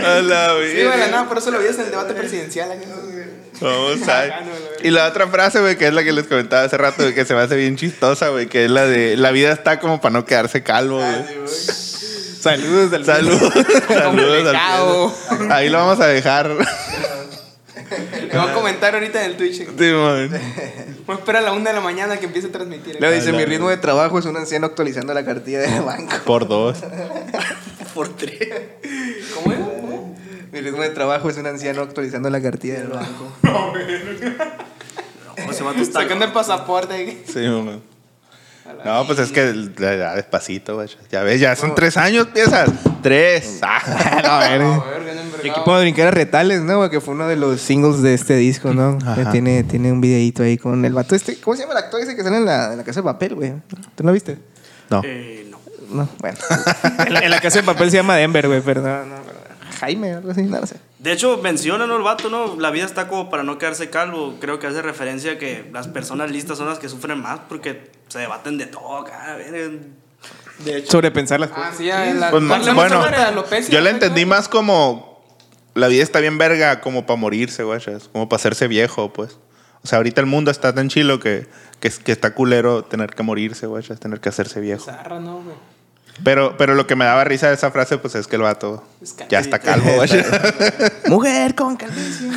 [0.04, 1.06] A la Sí, güey, la vida.
[1.08, 2.72] nada, por eso lo veías en el debate presidencial.
[2.72, 2.80] acá.
[3.60, 4.40] Vamos a
[4.82, 7.26] Y la otra frase, güey, que es la que les comentaba hace rato, güey, que
[7.26, 10.12] se me hace bien chistosa, güey, que es la de la vida está como para
[10.12, 11.24] no quedarse calvo, güey.
[12.40, 13.52] Saludos al Saludos.
[13.86, 15.52] Saludos al.
[15.52, 16.56] Ahí lo vamos a dejar.
[17.90, 19.66] Me voy a comentar ahorita en el Twitch.
[19.66, 20.30] Simón.
[21.06, 22.96] Voy a esperar a la una de la mañana que empiece a transmitir.
[23.00, 26.14] Luego dice, A mi ritmo de trabajo es un anciano actualizando la cartilla de banco.
[26.24, 26.78] Por dos.
[27.94, 28.48] Por tres.
[29.34, 29.58] ¿Cómo es?
[29.58, 30.16] ¿Cómo?
[30.52, 33.32] Mi ritmo de trabajo es un anciano actualizando la cartilla del banco.
[35.46, 36.02] O ese vato está.
[36.02, 37.22] Sacando el pasaporte.
[37.26, 37.78] Sí, mamá.
[38.84, 40.88] No, pues es que ya, despacito, güey.
[41.10, 42.70] Ya ves, ya son tres años, piensas.
[43.02, 43.58] Tres.
[43.62, 43.80] Ah.
[44.24, 45.50] A ver, No, no, Y envergado.
[45.52, 46.78] aquí puedo brincar a Retales, ¿no?
[46.78, 46.90] güey?
[46.90, 48.98] Que fue uno de los singles de este disco, ¿no?
[49.14, 51.36] Que tiene, tiene un videito ahí con el vato este.
[51.40, 53.34] ¿Cómo se llama el actor ese que sale en la, en la casa de papel,
[53.34, 53.52] güey?
[53.94, 54.38] ¿Tú no lo viste?
[54.90, 55.02] No.
[55.04, 55.58] Eh, no.
[55.92, 56.38] No, bueno.
[57.06, 59.16] en, la, en la casa de papel se llama Denver, güey, pero no, no.
[59.80, 60.76] Jaime, algo así, no lo sé.
[61.00, 61.96] De hecho, menciona, ¿no?
[61.96, 62.56] El vato, ¿no?
[62.60, 64.36] La vida está como para no quedarse calvo.
[64.40, 67.90] Creo que hace referencia a que las personas listas son las que sufren más porque
[68.08, 69.04] se debaten de todo
[69.38, 69.94] ven.
[70.58, 71.76] De hecho, Sobrepensar las Ah, cosas.
[71.78, 72.04] sí, ya.
[72.12, 72.42] La, Pues,
[72.74, 73.02] bueno,
[73.70, 75.24] yo la entendí más como
[75.74, 79.38] la vida está bien verga, como para morirse, güey, es como para hacerse viejo, pues.
[79.82, 81.46] O sea, ahorita el mundo está tan chilo que,
[81.80, 84.84] que, es- que está culero tener que morirse, güey, es tener que hacerse viejo.
[84.84, 85.56] Zarra, no, güey.
[86.22, 88.84] Pero, pero lo que me daba risa de esa frase, pues es que el vato
[89.00, 90.08] Es ya está calvo, güey.
[91.08, 92.28] Mujer con calvicie.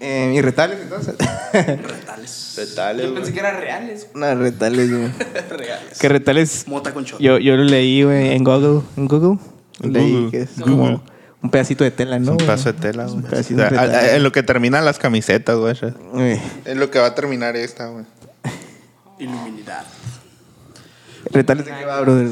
[0.00, 1.14] eh, ¿Y retales entonces?
[2.56, 3.06] retales.
[3.06, 4.08] Yo pensé que eran reales.
[4.14, 5.10] no, retales, güey.
[5.50, 5.98] Reales.
[5.98, 6.68] Que retales.
[6.68, 7.04] Mota con.
[7.04, 8.82] Yo, yo lo leí, güey, en Google.
[8.96, 9.38] ¿En Google?
[9.80, 10.30] Leí Google.
[10.30, 10.74] que es Google.
[10.76, 11.02] como
[11.42, 12.32] un pedacito de tela, ¿no?
[12.32, 13.16] Un pedazo de tela, güey.
[13.16, 15.74] Un pedacito O de sea, en lo que terminan las camisetas, güey.
[16.12, 16.40] Güey.
[16.64, 18.04] En lo que va a terminar esta, güey.
[19.18, 19.84] Iluminidad.
[21.30, 22.28] Retales de qué va, brother.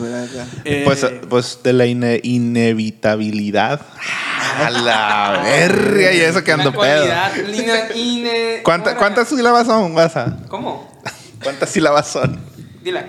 [0.64, 3.80] Eh, Pues, pues de la ine- inevitabilidad.
[4.58, 7.04] A la verga, y eso que ando La pedo.
[7.06, 8.96] cualidad, lina- ine- ¿Cuánta-.
[8.96, 10.46] ¿Cuántas sílabas son, WhatsApp?
[10.48, 10.92] ¿Cómo?
[11.42, 12.38] ¿Cuántas sílabas son?
[12.82, 13.04] Dila.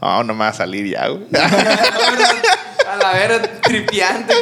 [0.00, 1.24] Oh, no me va a salir ya, güey.
[2.88, 4.32] A la vera, tripiante.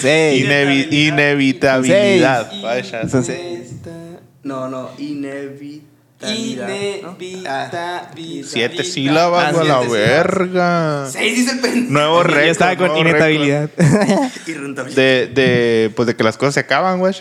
[0.00, 0.44] Seis.
[0.44, 2.50] Inevi- inevitabilidad.
[2.50, 2.62] Seis.
[2.62, 3.08] Vaya.
[3.08, 3.72] Son seis.
[4.42, 5.91] No, no, inevitabilidad.
[6.22, 8.10] Inevitabilidad.
[8.44, 11.06] Siete sílabas, Ah, güey, a la verga.
[11.10, 11.92] Seis dice el pendejo.
[11.92, 12.44] Nuevo Yo récord.
[12.50, 13.70] estaba con inestabilidad.
[14.94, 17.14] De, de, pues de que las cosas se acaban, güey.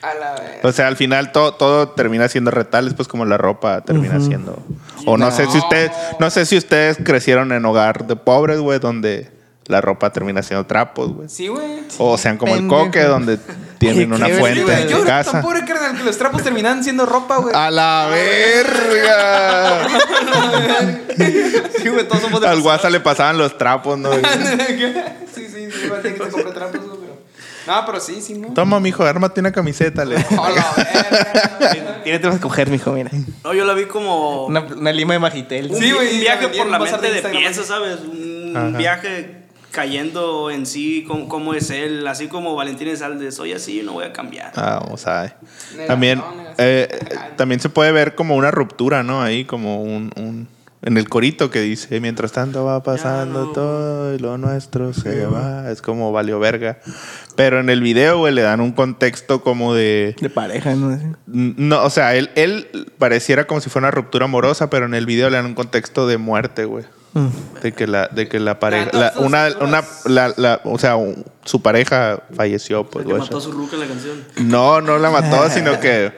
[0.00, 0.60] A la vera.
[0.62, 4.62] O sea, al final todo, todo termina siendo retales, pues como la ropa termina siendo.
[5.06, 5.90] O no, sé si ustedes,
[6.20, 9.30] no sé si ustedes crecieron en hogar de pobres, güey, donde
[9.68, 11.28] la ropa termina siendo trapos, güey.
[11.28, 11.82] Sí, güey.
[11.98, 13.38] O sean como el coque, donde
[13.78, 14.82] tienen una fuente güey.
[14.82, 15.42] en Yo su tan casa.
[15.42, 17.54] pobre, carnal, que los trapos terminaban siendo ropa, güey.
[17.54, 19.88] ¡A la verga!
[21.82, 24.10] Sí, güey, todos somos de Al WhatsApp le pasaban los trapos, ¿no?
[24.14, 24.22] sí,
[25.34, 25.68] sí, sí.
[25.84, 27.18] igual tiene que se comprar trapos, güey, pero...
[27.66, 28.48] No, pero sí, sí, ¿no?
[28.54, 30.16] Toma, mijo, ármate una camiseta, le.
[30.16, 32.00] A la verga.
[32.02, 33.10] Tiene que escoger, mijo, mira.
[33.44, 35.70] No, yo la vi como Una, una lima de Magitel.
[35.70, 37.98] un, Sí, güey, un viaje por la mente de piensa, ¿sabes?
[38.00, 38.68] Un Ajá.
[38.78, 39.37] viaje
[39.70, 44.04] cayendo en sí, cómo, cómo es él, así como Valentín Elizalde, soy así, no voy
[44.04, 44.52] a cambiar.
[44.56, 45.34] Ah, vamos a ver.
[45.72, 46.22] Negación, También,
[46.58, 46.98] eh, eh,
[47.36, 49.22] también se puede ver como una ruptura, ¿no?
[49.22, 50.48] Ahí como un, un-
[50.80, 53.52] en el corito que dice, mientras tanto va pasando no.
[53.52, 55.70] todo y lo nuestro se va.
[55.72, 56.78] Es como valió verga.
[57.34, 60.14] Pero en el video, güey, le dan un contexto como de...
[60.20, 60.96] De pareja, ¿no?
[61.26, 65.04] No, o sea, él, él pareciera como si fuera una ruptura amorosa, pero en el
[65.04, 66.84] video le dan un contexto de muerte, güey.
[67.18, 67.60] Mm.
[67.62, 71.24] De que la, de que la pareja, la- una, una, la, la- o sea, un-
[71.44, 74.24] su pareja falleció, pues, que mató a su ruca en la canción.
[74.36, 76.12] No, no la mató, sino que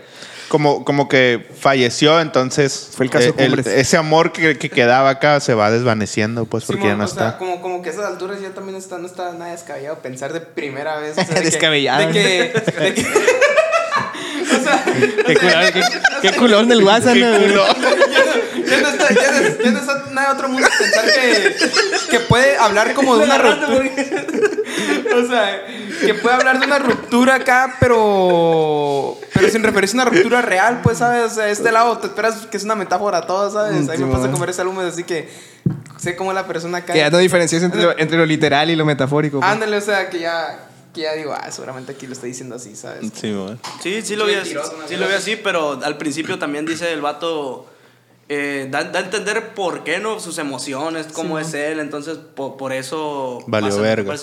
[0.48, 5.38] como, como que falleció, entonces Fue el caso eh, ese amor que, que quedaba acá
[5.38, 7.38] se va desvaneciendo, pues, porque ya no o sea, está.
[7.38, 10.40] como, como que a esas alturas ya también está, no está nada descabellado pensar de
[10.40, 11.12] primera vez.
[11.12, 12.07] O sea, de que- Descabellado.
[12.09, 12.20] De que,
[12.80, 13.05] de que- o
[14.61, 14.84] sea,
[15.26, 15.82] Qué culón, qué,
[16.22, 17.30] qué culón del WhatsApp, ¿no?
[18.70, 21.56] ya no está, ya no, ya no está nada de otro mundo pensar que,
[22.11, 23.90] que puede hablar como de una ruptura.
[25.16, 25.66] O sea,
[26.04, 29.18] que puede hablar de una ruptura acá, pero.
[29.32, 31.32] Pero sin referirse a una ruptura real, pues, ¿sabes?
[31.32, 33.88] O sea, este lado te esperas que es una metáfora todo, ¿sabes?
[33.88, 35.28] A mí me pasa con varios álbumes, así que
[35.98, 36.92] sé cómo la persona acá.
[36.92, 39.40] Que ya no diferencias entre lo, entre lo literal y lo metafórico.
[39.40, 39.50] pues.
[39.50, 40.69] Ándale, o sea, que ya.
[40.95, 43.11] Que ya digo, ah, seguramente aquí lo está diciendo así, ¿sabes?
[43.14, 43.34] Sí.
[43.82, 44.55] Sí, sí lo vi así.
[44.88, 47.66] Sí lo vi así, pero al principio también dice el vato.
[48.28, 50.20] eh, da, da a entender por qué, ¿no?
[50.20, 51.80] Sus emociones, cómo es él.
[51.80, 53.41] Entonces, po- por, eso.
[53.47, 54.14] Valió verga.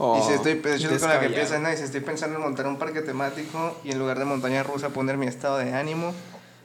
[0.00, 1.68] Oh, Dice, estoy, de con la que empieza, ¿no?
[1.70, 5.16] Dice, estoy pensando en montar un parque temático y en lugar de montaña rusa poner
[5.16, 6.14] mi estado de ánimo.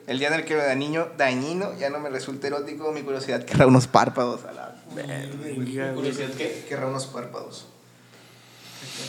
[0.05, 3.01] El día en el que me da niño dañino ya no me resulta erótico, mi
[3.01, 4.43] curiosidad querrá unos párpados.
[4.45, 5.93] A la verga.
[5.95, 7.65] curiosidad que querrá unos párpados.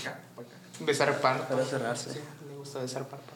[0.01, 0.49] Acá, acá.
[0.81, 1.69] Besar párpados.
[1.69, 2.13] Para cerrarse.
[2.13, 2.19] Sí,
[2.51, 3.35] me gusta besar párpados.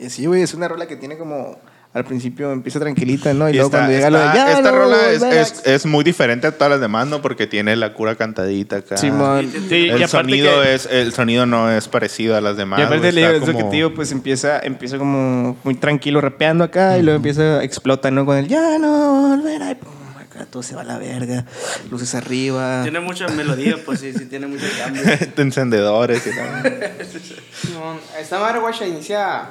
[0.00, 1.58] Y así, güey, es una rola que tiene como...
[1.94, 3.48] Al principio empieza tranquilita, ¿no?
[3.48, 4.24] Y, Y luego esta, cuando llega lo de...
[4.26, 5.40] esta- "Ya esta no, rola es, volver a-".
[5.40, 7.22] es, es muy diferente a todas las demás, ¿no?
[7.22, 8.98] Porque tiene la cura cantadita acá.
[8.98, 9.50] Simón.
[9.50, 12.80] Sí, Sí, el sonido que- es el sonido no es parecido a las demás.
[12.80, 16.20] Y aparte le digo, lo que como- te digo, pues empieza, empieza como muy tranquilo
[16.20, 18.26] rapeando acá y luego empieza, explota, ¿no?
[18.26, 19.88] Con el ya no volverá y pum,
[20.36, 21.44] acá todo se va a la verga,
[21.90, 22.82] luces arriba.
[22.82, 25.02] Tiene mucha melodía, pues sí, sí, tiene mucho cambio.
[25.36, 26.66] de encendedores y tal.
[28.20, 29.50] Esta madre guacha inicia.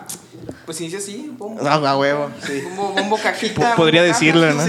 [0.65, 1.61] Pues inicia así, bombo.
[1.67, 2.61] Ah, a huevo, sí.
[2.61, 3.71] Bombo, bombo cajita.
[3.71, 4.63] Po- podría bombo decirlo, ¿no?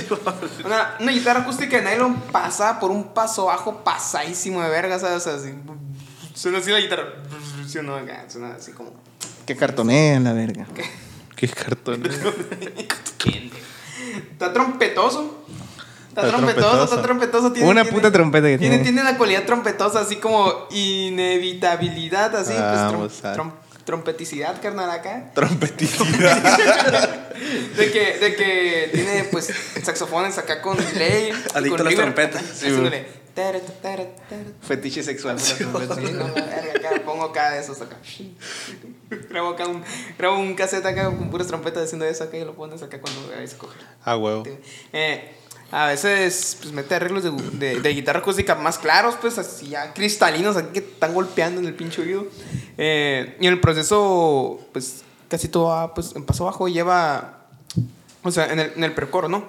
[0.64, 5.16] Una, una guitarra acústica de nylon pasa por un paso bajo pasadísimo de verga, ¿sabes?
[5.16, 5.52] O sea, así.
[6.34, 7.04] Suena así la guitarra.
[7.66, 8.92] Sí, no, acá, suena así como.
[9.46, 10.66] Que cartonea la verga.
[11.34, 12.02] Qué cartón.
[14.32, 15.44] Está trompetoso.
[16.16, 17.52] Está, trompetoso, está trompetoso.
[17.52, 18.76] Tiene, Una tiene- puta trompeta que tiene.
[18.78, 18.90] tiene.
[18.92, 22.54] Tiene la cualidad trompetosa, así como inevitabilidad, así.
[22.56, 23.38] Ah, pues, vamos a ver.
[23.38, 25.30] trom- trom- trompeticidad, carnal, acá.
[25.34, 26.04] Trompetita.
[27.76, 29.50] De que, de que tiene pues
[29.84, 31.30] saxofones acá con delay.
[31.54, 32.42] Adicto con a las trompetas.
[32.42, 34.46] haciéndole tarat, tarat, tarat.
[34.62, 35.36] Fetiche sexual.
[35.70, 36.08] por la trompeta.
[36.08, 37.96] Sí, no, acá pongo acá de esos acá.
[39.28, 39.84] Grabo acá un,
[40.18, 43.20] grabo un cassette acá con puras trompetas haciendo eso acá y lo pones acá cuando
[43.38, 43.78] ahí se coge.
[44.04, 44.44] Ah, huevo.
[44.94, 45.34] Eh,
[45.70, 50.56] a veces pues mete arreglos de, de, guitarra acústica más claros, pues así ya cristalinos
[50.56, 52.26] aquí que están golpeando en el pinche oído.
[52.78, 57.48] Eh, y en el proceso, pues casi todo va, pues en paso bajo lleva,
[58.22, 59.48] o sea, en el, en el precoro, ¿no?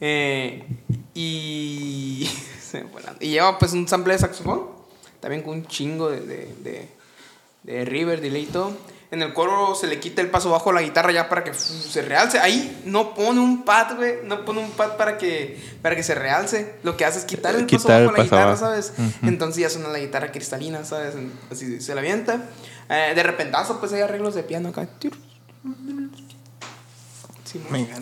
[0.00, 0.64] Eh,
[1.14, 2.28] y,
[3.20, 4.62] y lleva pues un sample de saxofón,
[5.20, 6.88] también con un chingo de, de, de,
[7.62, 8.72] de river, delay y todo.
[9.10, 11.54] En el coro se le quita el paso bajo a la guitarra ya para que
[11.54, 12.38] se realce.
[12.40, 14.16] Ahí no pone un pad, güey.
[14.24, 16.74] No pone un pad para que, para que se realce.
[16.82, 18.92] Lo que hace es quitar el paso Quitar bajo a el la paso guitarra, abajo.
[18.92, 18.92] ¿sabes?
[19.22, 21.14] Entonces ya suena la guitarra cristalina, ¿sabes?
[21.50, 22.42] Así se la avienta.
[22.90, 24.86] Eh, de repentazo, pues hay arreglos de piano acá.
[27.44, 27.58] Sí.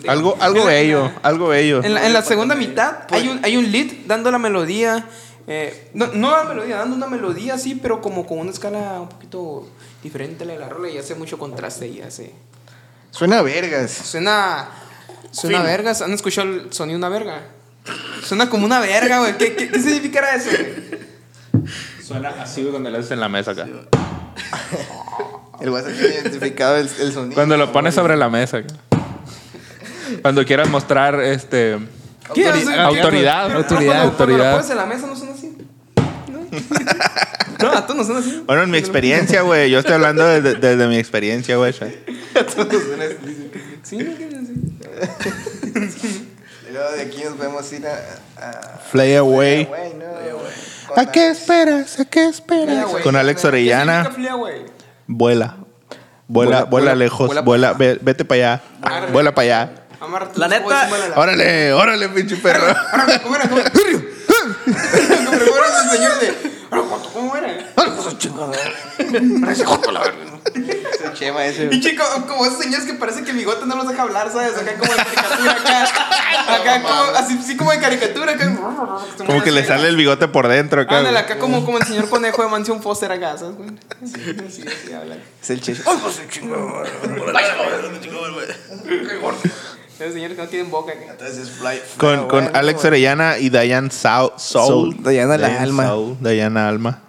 [0.09, 1.81] Algo, algo En la- bello, algo bello.
[1.83, 5.07] en la, en la segunda mitad hay un, hay un lead dando la melodía.
[5.47, 9.07] eh, no, no la melodía, dando una melodía así, pero como con una escala un
[9.07, 9.69] poquito
[10.03, 12.33] diferente a la de la rola y hace mucho contraste y hace.
[13.11, 13.91] Suena a vergas.
[13.91, 14.69] Suena.
[15.31, 16.01] Suena vergas.
[16.01, 17.41] ¿Han escuchado el sonido una verga?
[18.23, 19.37] Suena como una verga, güey.
[19.37, 21.67] ¿Qué, qué, qué significará eso, güey?
[22.03, 23.67] Suena así cuando lo haces en la mesa acá.
[25.59, 27.33] El WhatsApp tiene identificado el, el sonido.
[27.35, 28.57] Cuando lo pones sobre la mesa.
[28.57, 28.67] acá.
[30.21, 31.77] Cuando quieras mostrar este
[32.33, 32.45] ¿Qué?
[32.49, 34.45] Autori- autoridad, pero- autoridad, ah, cuando- Cuando autoridad.
[34.51, 35.26] lo pones en la mesa no suena.
[37.59, 38.43] No, no a todos no suena así.
[38.45, 39.69] Bueno, en mi experiencia, güey.
[39.69, 41.73] Yo estoy hablando desde, desde mi experiencia, güey.
[41.73, 41.79] Sí,
[43.97, 44.53] no tiene así.
[46.69, 47.95] Y luego de aquí nos podemos ir a.
[48.37, 49.65] a Fly away.
[49.65, 49.77] No.
[50.87, 51.99] Con ¿A qué esperas?
[51.99, 52.65] ¿A qué esperas?
[52.67, 53.03] Fly away.
[53.03, 54.01] Con Alex ¿Qué Orellana.
[54.31, 54.65] away?
[55.07, 55.57] Vuela.
[56.27, 57.27] Vuela, Vuela, lejos.
[57.27, 58.61] vuela Vuela, pa' ve- vete para allá.
[58.81, 59.11] Arre.
[59.11, 59.71] Vuela para allá.
[60.35, 62.67] La neta- Órale, órale, pinche perro.
[62.91, 63.47] Ahora, ¿Cómo era?
[63.49, 63.71] ¿Cómo era?
[63.71, 63.83] Como
[67.21, 67.65] señor de.
[67.75, 70.13] "Ahora, Joto, ¿Cómo era?
[70.57, 71.69] Ese chema ese.
[71.71, 74.57] Y chico, como esos señores que parece que el bigote no los deja hablar, ¿sabes?
[74.57, 75.85] Acá como de caricatura, acá.
[76.55, 78.57] Acá como, así, sí como de caricatura, acá.
[79.25, 80.99] Como que le sale el bigote por dentro acá.
[80.99, 81.23] Ándale, güey.
[81.23, 83.57] acá como, como el señor conejo de Mansión Foster acá, ¿sabes?
[83.57, 83.69] güey?
[84.01, 84.13] Así,
[84.47, 85.17] así, así habla.
[85.41, 85.83] Es el checho.
[89.99, 91.05] Esos señores que no tienen boca acá.
[91.11, 91.81] Entonces, fly.
[91.97, 94.31] Con, con Alex Orellana y Diane Soul.
[94.37, 94.67] Soul.
[94.67, 95.03] Soul.
[95.03, 95.87] Diana la Alma.
[95.87, 97.01] Soul, Diana Alma.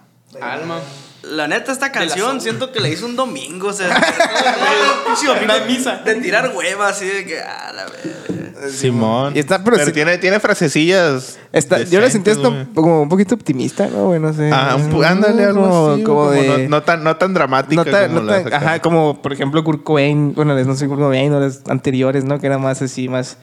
[0.42, 0.78] Alma.
[1.22, 3.88] La neta, esta canción siento que la hizo un domingo, o sea.
[5.44, 5.96] Una misa.
[6.04, 8.70] De tirar huevas, así de que, ah, la verga.
[8.70, 9.36] Simón.
[9.36, 11.38] Y está, pero sí- tiene, tiene frasecillas.
[11.52, 12.66] Está, yo la sentí güey.
[12.74, 14.06] como un poquito optimista, ¿no?
[14.06, 14.50] Güey, no sé.
[14.52, 16.02] Ah, un ándale, algo como, así.
[16.02, 16.48] como como de.
[16.64, 19.32] no, no tan, no tan dramática no tan- como no las tan- ajá, como por
[19.32, 22.40] ejemplo Kurt Cobain, bueno, les- no sé Kurt Cobain o los anteriores, ¿no?
[22.40, 23.36] Que era más así, más,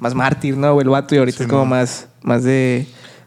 [0.00, 0.72] más mártir, ¿no?
[0.72, 1.70] O el vato y ahorita Sí, es como mo.
[1.76, 2.86] más, más de,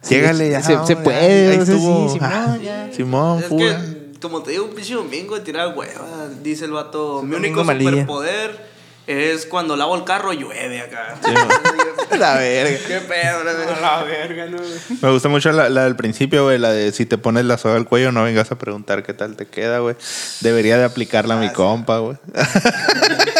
[0.09, 0.61] Llégale ya.
[0.61, 2.07] se- puede, Ahí estuvo.
[2.09, 2.89] sí, Simón, Ah, ya.
[2.93, 3.81] Simón, Es fuga.
[3.81, 6.27] que, como te digo, un pinche domingo de tirar hueva.
[6.41, 7.91] Dice el vato, mi único malilla".
[7.91, 8.71] superpoder
[9.07, 11.15] es cuando lavo el carro llueve acá.
[12.17, 12.77] La verga.
[12.87, 13.77] Qué pedo, la verdad.
[13.77, 14.69] A la verga, no, güey.
[15.01, 17.77] Me gusta mucho la, la del principio, güey, la de si te pones la soga
[17.77, 19.95] al cuello no vengas a preguntar qué tal te queda, güey.
[20.41, 22.17] Debería de aplicarla a mi compa, güey.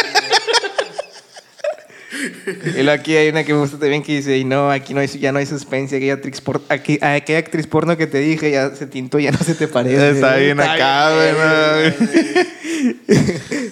[2.78, 5.00] Y luego aquí hay una que me gusta también que dice, y no, aquí no
[5.00, 8.52] hay, ya no hay suspense, aquella actriz, por, aquí, aquella actriz porno que te dije
[8.52, 10.12] ya se tintó, ya no se te parece.
[10.12, 11.12] Está bien acá.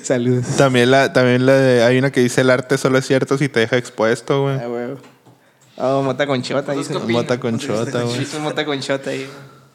[0.03, 0.45] Saludos.
[0.57, 3.49] También la, también la de, hay una que dice el arte solo es cierto si
[3.49, 4.55] te deja expuesto, güey.
[4.55, 4.85] Ah, güey.
[5.77, 6.73] Oh, mota con chota.
[6.73, 6.93] Dice.
[6.93, 8.21] Mota con chota, güey.
[8.21, 9.27] Hizo mota con chota ahí.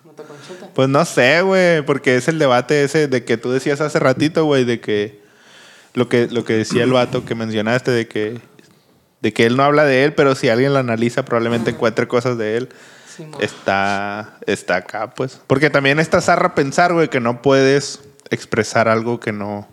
[0.04, 0.68] Mota conchota.
[0.74, 4.44] Pues no sé, güey, porque es el debate ese de que tú decías hace ratito,
[4.44, 5.22] güey, de que
[5.94, 8.40] lo que lo que decía el vato que mencionaste de que
[9.24, 12.36] de que él no habla de él, pero si alguien lo analiza probablemente encuentre cosas
[12.36, 12.68] de él.
[13.16, 13.26] Sí.
[13.40, 15.40] Está está acá, pues.
[15.46, 19.66] Porque también está zarra pensar, güey, que no puedes expresar algo que no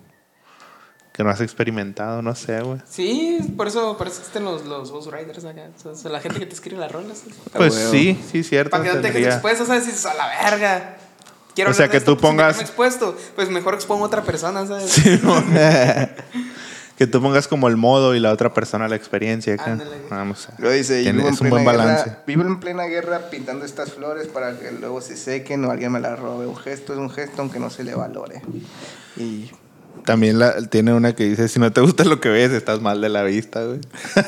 [1.11, 2.79] que no has experimentado, no sé, güey.
[2.89, 5.63] Sí, por eso, por eso existen los, los ghostwriters acá.
[5.83, 7.23] O sea, la gente que te escribe las rolas.
[7.51, 7.91] Pues huevo.
[7.91, 8.69] sí, sí, cierto.
[8.71, 9.85] Para que no te dejes expuesto, ¿sabes?
[9.85, 10.95] Dices, a la verga.
[11.53, 13.17] Quiero O sea, de que tú esto, pues, sin pongas- dejarme expuesto.
[13.35, 14.89] Pues mejor expongo a otra persona, ¿sabes?
[14.89, 15.43] Sí, no.
[17.01, 19.75] que tú pongas como el modo y la otra persona la experiencia acá.
[20.11, 20.53] Vamos a.
[20.61, 22.05] Lo dice, y Tiene- vivo en es un buen plena balance.
[22.11, 25.91] guerra- vivo en plena guerra pintando estas flores para que luego se sequen o alguien
[25.91, 26.45] me las robe.
[26.45, 28.43] Un gesto es un gesto aunque no se le valore.
[29.17, 29.49] Y
[30.05, 33.01] También la, tiene una que dice, si no te gusta lo que ves, estás mal
[33.01, 33.79] de la vista, güey.
[34.13, 34.23] Te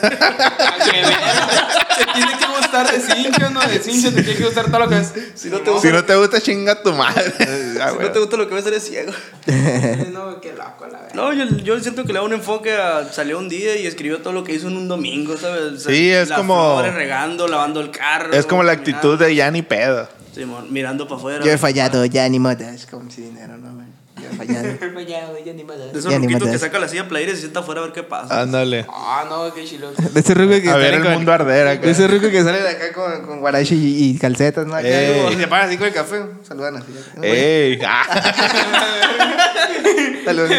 [2.13, 2.45] tiene que
[2.81, 3.59] gustar de cincho, ¿no?
[3.61, 5.13] De cincho te tiene que gustar todo lo que ves.
[5.35, 7.33] Si no te gusta, Si no te gusta, chinga tu madre.
[7.81, 9.11] Ah, si no te gusta lo que ves, eres ciego.
[10.13, 11.13] No, qué loco, la verdad.
[11.13, 14.19] No, yo, yo siento que le da un enfoque a salió un día y escribió
[14.21, 15.73] todo lo que hizo en un domingo, ¿sabes?
[15.73, 18.33] O sea, Sí, es las como- flores regando, lavando el carro.
[18.33, 20.07] Es como la actitud de ya ni pedo.
[20.33, 21.45] Simón, mirando para afuera.
[21.45, 23.85] yo he fallado, ya ni modas, como si dinero, no, güey.
[24.21, 24.63] Yo he fallado.
[25.07, 25.77] Ya, ya ni más.
[25.77, 27.93] De esos Ya ruquitos que saca la silla player y se sienta afuera a ver
[27.93, 28.41] qué pasa.
[28.41, 28.85] Ándale.
[28.89, 29.91] Ah, no, qué chilo.
[29.91, 31.85] De ese ruco que A ver sale el con- mundo arder acá.
[31.85, 34.75] De ese ruco que sale de acá con, con guarache y, y calcetas, ¿no?
[34.75, 36.21] Acá, y se paran así con el café.
[36.43, 36.85] Saludan así.
[37.21, 38.05] Ey, ah.
[40.25, 40.51] Saludos.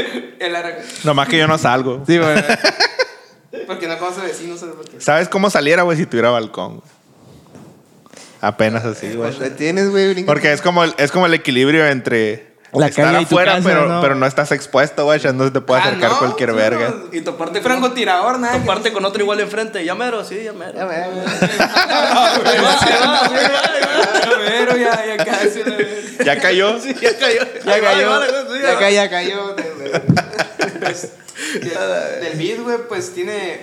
[1.04, 2.02] Nomás que yo no salgo.
[2.06, 2.42] Sí, bueno.
[3.66, 5.00] Porque no conoce vecinos, ¿sabes por qué?
[5.00, 6.82] ¿Sabes cómo saliera, güey, si tuviera balcón?
[8.40, 9.30] Apenas así, güey.
[9.34, 10.24] Pues, la tienes, güey.
[10.24, 14.00] Porque es como el, es como el equilibrio entre La estar afuera, casa, pero, ¿no?
[14.00, 15.20] pero no estás expuesto, güey.
[15.34, 16.88] No te puede Ah, acercar no, cualquier sí, verga.
[16.90, 17.16] no.
[17.16, 18.58] Y toparte con, Francotirador, nada.
[18.58, 19.84] toparte con otro igual enfrente.
[19.84, 20.74] Ya mero, sí, ya mero.
[20.78, 21.08] Ya.
[24.36, 25.62] Pero ya, ya casi.
[25.64, 26.24] la verga.
[26.24, 26.80] Ya cayó.
[26.80, 27.40] Sí, ya cayó.
[27.64, 28.20] Ya cayó.
[28.62, 29.54] Ya cayó, ya cayó.
[29.54, 29.74] Del-
[32.20, 33.60] Del beat, güey, pues tiene,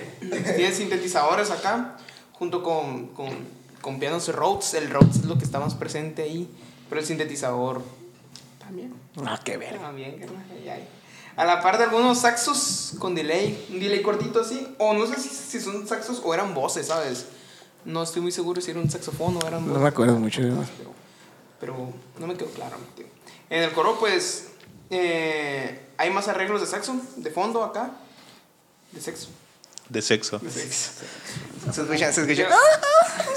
[0.56, 1.96] tiene sintetizadores acá,
[2.32, 3.28] junto con, con,
[3.80, 4.74] con pianos Rhodes.
[4.74, 6.48] El Rhodes es lo que está más presente ahí,
[6.88, 7.82] pero el sintetizador
[8.58, 8.92] también.
[9.24, 10.88] Ah, qué hay.
[11.36, 15.18] A la par de algunos saxos con delay, un delay cortito así, o no sé
[15.18, 17.26] si, si son saxos o eran voces, ¿sabes?
[17.84, 19.82] No estoy muy seguro si era un saxofón o eran No voces.
[19.82, 20.40] me acuerdo mucho.
[20.42, 20.52] güey.
[20.78, 20.92] Pero,
[21.58, 22.76] pero no me quedó claro.
[22.96, 23.06] tío.
[23.48, 24.48] En el coro, pues,
[24.90, 27.90] eh, hay más arreglos de saxo, de fondo acá,
[28.92, 29.28] de sexo.
[29.88, 30.40] De sexo.
[31.72, 32.48] Se escucha, se escucha.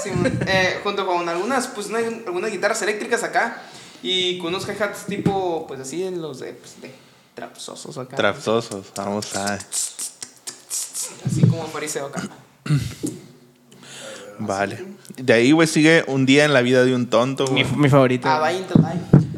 [0.02, 0.10] Sí,
[0.46, 3.62] eh, junto con algunas, pues, una- algunas guitarras eléctricas acá
[4.08, 6.92] y con unos hi-hats tipo, pues, así, en los de, pues, de
[7.34, 8.16] trapsosos acá.
[8.16, 8.86] Trapsosos.
[8.96, 9.54] Vamos a.
[9.54, 12.22] Así como fariseo acá.
[14.38, 14.84] Vale.
[15.16, 17.76] De ahí, güey, sigue un día en la vida de un tonto, Mi, güey.
[17.76, 18.28] mi favorito.
[18.28, 18.66] Ah, Life.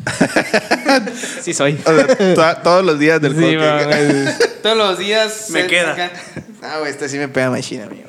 [1.43, 1.79] Sí, soy.
[1.85, 3.57] O sea, to- todos los días del Sí, coque.
[3.57, 4.35] güey.
[4.63, 5.51] Todos los días.
[5.51, 5.93] Me queda.
[5.93, 6.11] acá.
[6.63, 8.09] Ah, güey, esta sí me pega machina, amigo.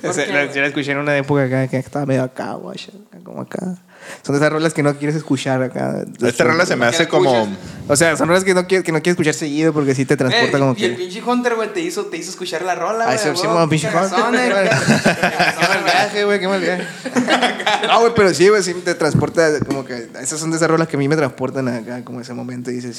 [0.00, 0.54] ¿Por O sea, qué, la, güey?
[0.56, 2.76] yo la escuché en una época acá que estaba medio acá, güey.
[3.22, 3.76] Como acá.
[4.22, 6.04] Son de esas rolas que no quieres escuchar acá.
[6.22, 7.48] Esta rola se me ¿Por qué hace como.
[7.88, 10.16] O sea, son rolas que no quieres, que no quieres escuchar seguido porque sí te
[10.16, 10.96] transporta Eh, como y el que.
[11.04, 13.18] pinche Hunter, güey, te hizo, te hizo escuchar la rola, Ah, güey.
[13.18, 14.68] sí, pinche Hunter, eh, güey.
[15.60, 16.84] Qué mal viaje, güey, qué mal viaje.
[17.88, 20.08] No, güey, pero sí, güey, sí te transporta como que.
[20.20, 22.74] Esas son de esas rolas que a mí me transportan acá, como ese momento y
[22.74, 22.98] dices.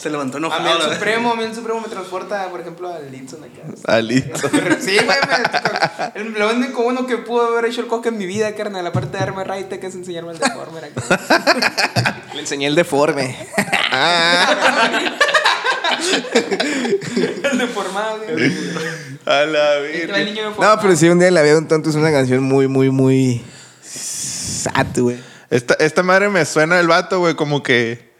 [0.00, 0.86] Se levantó A mí enojado.
[0.88, 3.62] el Supremo, a mí el Supremo me transporta, por ejemplo, al Linson acá.
[3.86, 4.48] Ah, listo.
[4.80, 8.26] Sí, güey, me- el- lo único bueno que pudo haber hecho el coque en mi
[8.26, 12.22] vida, carnal, la parte de darme raite, que es enseñarme el deformer acá.
[12.34, 13.36] Le enseñé el deforme.
[17.50, 18.52] el deformado, güey.
[19.24, 20.76] A la el niño deformado.
[20.76, 22.90] No, pero sí, un día la vida de un tonto es una canción muy, muy,
[22.90, 23.44] muy.
[23.82, 25.18] Sad, güey.
[25.50, 28.14] Esta, esta madre me suena el vato, güey, como que.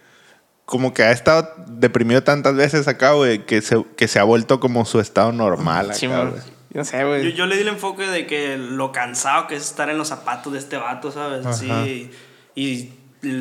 [0.64, 4.58] Como que ha estado deprimido tantas veces acá, güey, que se, que se ha vuelto
[4.58, 6.55] como su estado normal acá, Sí, güey.
[6.72, 7.32] No sé, Yo, güey.
[7.32, 10.52] yo le di el enfoque de que lo cansado que es estar en los zapatos
[10.52, 11.46] de este vato, ¿sabes?
[11.56, 12.10] Sí.
[12.54, 12.90] Y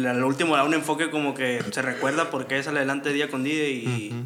[0.08, 3.44] al último da un enfoque como que se recuerda por qué sale adelante día con
[3.44, 4.26] día y,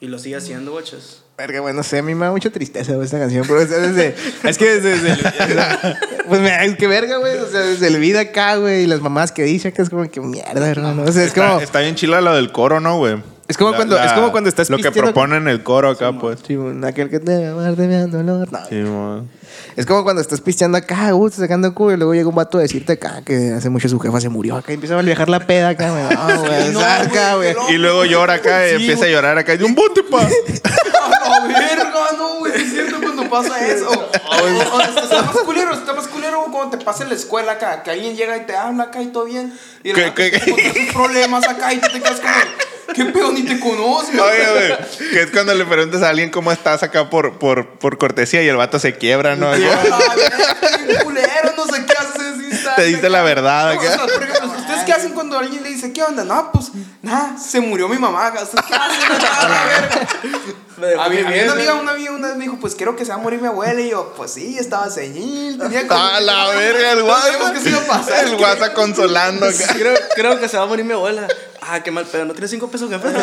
[0.00, 1.22] y lo sigue haciendo, guachas.
[1.38, 3.78] Verga, güey, no sé, a mí me da mucha tristeza güey, esta canción, pero sea,
[3.78, 5.96] desde, es que desde, desde el,
[6.26, 9.02] pues me es que verga, güey, o sea, desde el vida acá, güey, y las
[9.02, 11.80] mamás que dicen que es como que mierda, hermano, o sea, es como, Está, está
[11.80, 13.16] bien chila lo del coro, ¿no, güey?
[13.48, 16.40] Es como cuando- es como cuando estás Lo que proponen el coro acá, pues.
[16.46, 19.28] Sí, aquel que te va a de mi dolor, no, Sí, mon.
[19.76, 22.62] Es como cuando estás pisteando acá, gusto, sacando culo, y luego llega un vato a
[22.62, 25.40] decirte acá que hace mucho su jefa se murió acá y empieza a viajar la
[25.46, 26.02] peda acá, güey.
[26.16, 29.38] No, güey, no, saca, güey, qué Y luego llora acá y Sí, empieza a llorar
[29.38, 29.54] acá.
[29.54, 30.22] Y un bote, pa.
[31.24, 31.90] ¡A verga!
[32.16, 33.88] No, güey, es cierto cuando pasa eso.
[34.26, 37.52] O, o- o está más culero, está más culero cuando te pasa en la escuela
[37.52, 39.52] acá, que alguien llega y te habla acá y todo bien.
[39.84, 42.32] Y ¿Qué- de qué- encuentras tus problemas acá y tú te quedas como,
[42.94, 43.32] ¿qué pedo?
[43.32, 44.22] Ni te conozco.
[44.22, 44.76] Oye.
[45.12, 48.48] Que es cuando le preguntas a alguien cómo estás acá por, por, por cortesía y
[48.48, 49.50] el vato se quiebra, ¿no?
[51.02, 54.06] Culero, no sé qué haces Te dice la verdad, acá.
[54.86, 56.24] Sea, por ejemplo, ¿ustedes qué hacen cuando alguien le dice, ¿qué onda?
[56.24, 56.70] No, pues,
[57.02, 58.28] nada, se murió mi mamá.
[58.42, 59.12] ¿Ustedes qué hacen?
[59.12, 60.08] A la verga.
[61.04, 63.04] A mí, a mí una amiga, una amiga una vez me dijo, pues quiero que
[63.06, 63.80] se va a morir mi abuela.
[63.80, 65.58] Y yo, pues sí, estaba señil.
[65.58, 68.00] Tenía como- A la verga, el No sabíamos qué se iba a guasa.
[68.10, 68.24] pasar.
[68.26, 69.74] El guasa consolando acá.
[69.74, 71.26] Creo, creo que se va a morir mi abuela.
[71.62, 72.26] Ah, qué mal pedo.
[72.26, 73.20] ¿No tienes cinco pesos que Mira,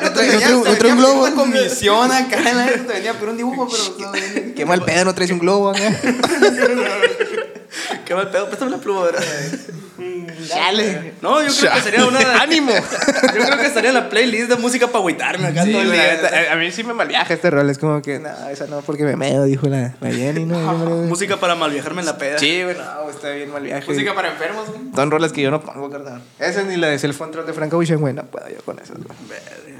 [0.00, 1.22] te otro venía globo.
[1.24, 2.40] una comisión acá.
[2.42, 4.10] la neta, Te venía por un dibujo, pero...
[4.10, 5.82] no, Qué mal pedo, no traes un globo acá.
[8.04, 8.46] Qué mal pedo.
[8.48, 9.22] Préstame la pluma, ¿verdad?
[10.48, 11.14] Chale.
[11.22, 12.24] No, yo creo que sería una de...
[12.26, 12.72] ¡Ánimo!
[13.36, 15.92] Yo creo que estaría en la playlist de música para agüitarme acá Sí, todo el
[15.92, 16.48] día.
[16.50, 17.68] a- a mí sí me malviaja este rol.
[17.70, 20.58] Es como que, no, esa no, porque me meo, dijo la, la Jenny, ¿no?
[20.78, 22.38] Me- Música para malviajarme en la peda.
[22.38, 23.86] Sí, güey, no, está bien mal viaje.
[23.90, 24.80] Música para enfermos, güey.
[24.94, 26.22] Son rolas que yo no pongo, carnal.
[26.38, 28.96] Esa ni la de Self Control de Franco Ocean, güey, no puedo yo con esas,
[28.98, 29.18] güey.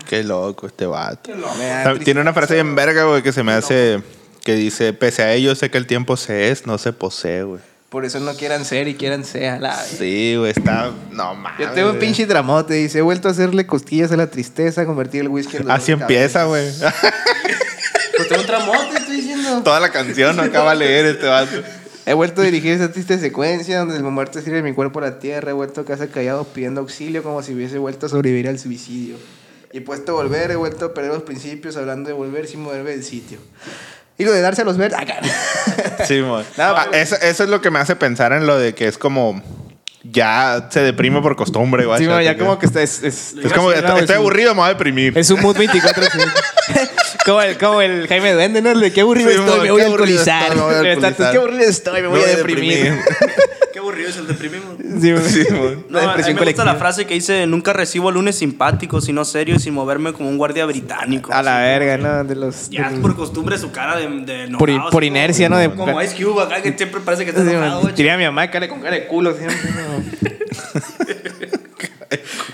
[0.08, 1.30] Qué loco este vato.
[1.58, 4.02] Me da Tiene una frase bien verga, güey, que se me hace.
[4.44, 7.60] Que dice: Pese a ello, sé que el tiempo se es, no se posee, güey.
[7.88, 9.60] Por eso no quieran ser y quieran ser.
[9.60, 9.74] La...
[9.76, 10.90] Sí, güey, está.
[11.12, 11.60] No mames.
[11.60, 12.74] Yo tengo un pinche dramote.
[12.74, 15.92] Dice, he vuelto a hacerle cosquillas a la tristeza, convertir el whisky en dolor Así
[15.92, 16.04] de cabeza".
[16.04, 16.68] empieza, güey.
[18.16, 19.62] Pues tengo un dramote, estoy diciendo.
[19.62, 21.62] Toda la canción no acaba de leer este vato.
[22.06, 25.18] He vuelto a dirigir esa triste secuencia donde el muerte sirve mi cuerpo a la
[25.18, 25.50] tierra.
[25.50, 29.16] He vuelto a casa callado pidiendo auxilio como si hubiese vuelto a sobrevivir al suicidio.
[29.72, 32.90] Y puesto a volver, he vuelto a perder los principios hablando de volver sin moverme
[32.90, 33.38] del sitio.
[34.18, 34.98] Y lo de darse a los verdes.
[35.00, 35.16] acá.
[36.06, 36.20] Sí.
[36.20, 38.86] No, Ah, pero- eso, eso es lo que me hace pensar en lo de que
[38.88, 39.42] es como.
[40.08, 41.98] Ya se deprime por costumbre, güey.
[41.98, 42.80] Sí, ya como que está.
[42.80, 45.18] Es, es, Es como, estoy, es estoy un- aburrido, me voy a deprimir.
[45.18, 46.04] Es un mood 24
[47.26, 48.78] como, el, como el Jaime Duende, ¿no?
[48.78, 51.32] De qué aburrido Sí, estoy, me voy a aburrido alcoholizar.
[51.32, 53.00] Qué aburrido estoy, me voy a deprimir.
[54.06, 54.76] Qué aburrido es el deprimimos.
[55.00, 55.28] Sí, güey.
[55.28, 55.44] Sí.
[55.88, 59.24] No, La a mí me gusta la frase que dice, nunca recibo lunes simpático, sino
[59.24, 61.32] serio y sin moverme como un guardia británico.
[61.32, 62.22] A la verga, ¿no?
[62.24, 62.70] De los.
[62.70, 65.60] Ya de- es por costumbre su cara de, de Por- enojado, por así inercia, como-
[65.60, 65.68] ¿no?
[65.68, 67.88] De- como Ice Cube acá, que siempre parece que está Sí, enojado.
[67.88, 69.56] Diría a mi mamá, cara con cara de culo siempre.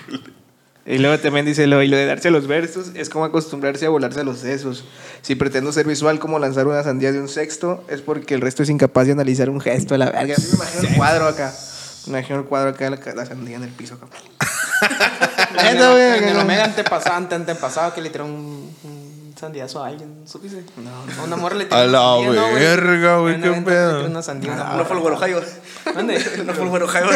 [0.85, 3.87] y luego también dice lo, y lo de darse a los versos es como acostumbrarse
[3.87, 4.85] a volarse a los sesos.
[5.23, 8.63] Si pretendo ser visual como lanzar una sandía de un sexto, es porque el resto
[8.63, 10.35] es incapaz de analizar un gesto a la verga.
[10.39, 11.53] Me imagino el cuadro acá.
[12.07, 14.07] Me imagino el cuadro acá, la, la sandía en el piso acá.
[15.59, 16.37] En Neta, güey, el- en.
[16.39, 18.92] Omega antepasado, ante- antepasado que le tiró un, un
[19.43, 20.63] sandiazo a alguien, ¿supiste?
[20.77, 23.71] No, A una morra le tiró A la sandía, ¿no, verga, güey, un qué evento
[23.71, 24.03] pedo.
[24.03, 24.55] Le una sandía.
[24.55, 25.43] No fue el güero Jairo.
[25.93, 26.15] ¿Dónde?
[26.47, 27.11] No fue el güero Jairo.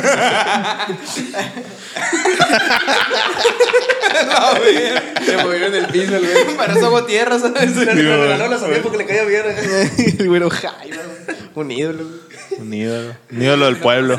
[5.25, 6.57] Se movió en el piso, el güey.
[6.57, 7.77] Para eso hago tierra, ¿sabes?
[7.77, 9.45] Le regaló la sandía porque le caía bien.
[10.19, 10.29] el
[11.55, 12.05] un ídolo.
[12.09, 12.61] güey.
[12.61, 13.15] Un ídolo.
[13.31, 14.17] Un ídolo del pueblo.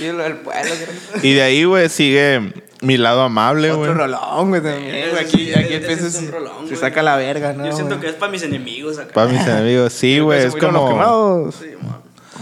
[0.00, 0.74] Y lo del pueblo,
[1.22, 2.52] Y de ahí, güey, sigue
[2.82, 3.90] mi lado amable, güey.
[3.90, 5.10] Otro rolón, güey, también.
[5.10, 5.24] güey.
[5.24, 6.76] Aquí, aquí el se, rolón, se güey.
[6.76, 7.64] saca la verga, ¿no?
[7.64, 9.12] Yo siento que es para mis enemigos acá.
[9.14, 9.92] Para mis enemigos.
[9.92, 11.50] Sí, güey, es como...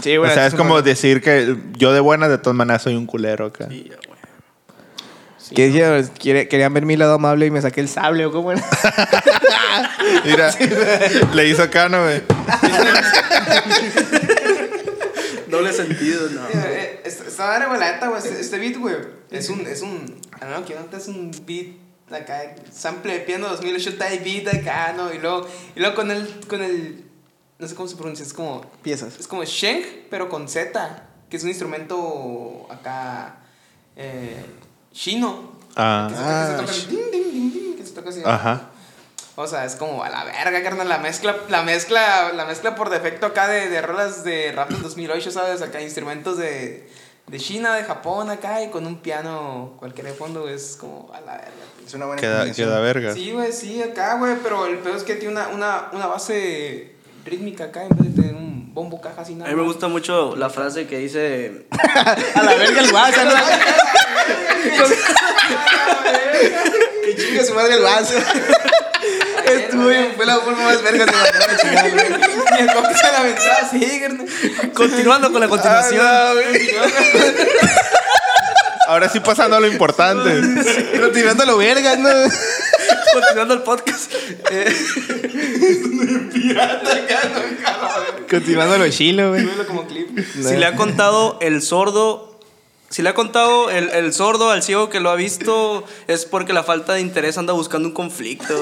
[0.01, 3.05] Sí, O sea, es como decir que yo de buenas, de todas maneras, soy un
[3.05, 3.67] culero acá.
[3.69, 3.97] Sí, ya,
[5.89, 6.47] güey.
[6.47, 8.63] Querían ver mi lado amable y me saqué el sable o cómo era.
[10.25, 10.51] Mira,
[11.33, 12.21] le hizo acá, ¿no, güey?
[15.51, 16.47] Doble sentido, no.
[16.49, 18.95] Eh, esta madre, güey, la neta, güey, este, este beat, güey,
[19.29, 20.05] es un, es un,
[20.39, 21.67] know, que no es un beat
[22.11, 25.13] acá, sample de piano 2008 type beat acá, ¿no?
[25.13, 27.03] Y luego, y luego con el, con el,
[27.59, 29.19] no sé cómo se pronuncia, es como, Piezas.
[29.19, 33.37] es como Sheng, pero con Z, que es un instrumento acá,
[33.95, 34.45] eh,
[34.91, 35.59] chino.
[35.75, 38.09] Ah, Que se toca, Ah, que se toca, ding, ding, ding, ding, que se toca
[38.09, 38.21] así.
[38.25, 38.70] ajá.
[39.41, 40.87] O sea, es como a la verga, carnal.
[40.87, 44.81] La mezcla, la mezcla, la mezcla por defecto acá de, de rolas de rap del
[44.81, 45.61] 2008, ¿sabes?
[45.61, 46.87] Acá instrumentos de,
[47.27, 51.21] de China, de Japón acá y con un piano cualquiera de fondo es como a
[51.21, 51.51] la verga.
[51.85, 53.13] Es una buena Queda, queda verga.
[53.13, 56.95] Sí, güey, sí, acá, güey, pero el pedo es que tiene una, una, una base
[57.25, 59.49] rítmica acá en vez de tener un bombo caja así A nada.
[59.51, 61.65] mí me gusta mucho la frase que dice.
[62.35, 63.31] A la verga el vaso, ¿no?
[67.03, 68.13] Que chingue su madre el vaso.
[69.45, 72.05] Estuvo fue la forma más verga de mandar a chingar, güey.
[72.57, 74.01] Y el compa se la aventaba así.
[74.73, 76.01] Continuando con la continuación.
[76.05, 76.69] Ah, no, güey.
[78.87, 80.41] Ahora sí pasando a lo importante.
[80.99, 82.09] Continuando lo vergas, ¿no?
[83.13, 84.13] continuando el podcast.
[84.51, 84.75] Eh,
[88.29, 89.45] Continuando lo chilo, güey.
[89.67, 90.09] Como clip.
[90.33, 92.39] si le ha contado el sordo.
[92.89, 96.51] Si le ha contado el, el sordo al ciego que lo ha visto, es porque
[96.51, 98.53] la falta de interés anda buscando un conflicto.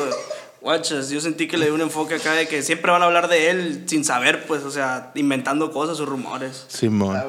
[0.61, 3.29] Guachas, yo sentí que le di un enfoque acá de que siempre van a hablar
[3.29, 6.65] de él sin saber, pues, o sea, inventando cosas o rumores.
[6.67, 7.15] Simón.
[7.15, 7.23] Ah.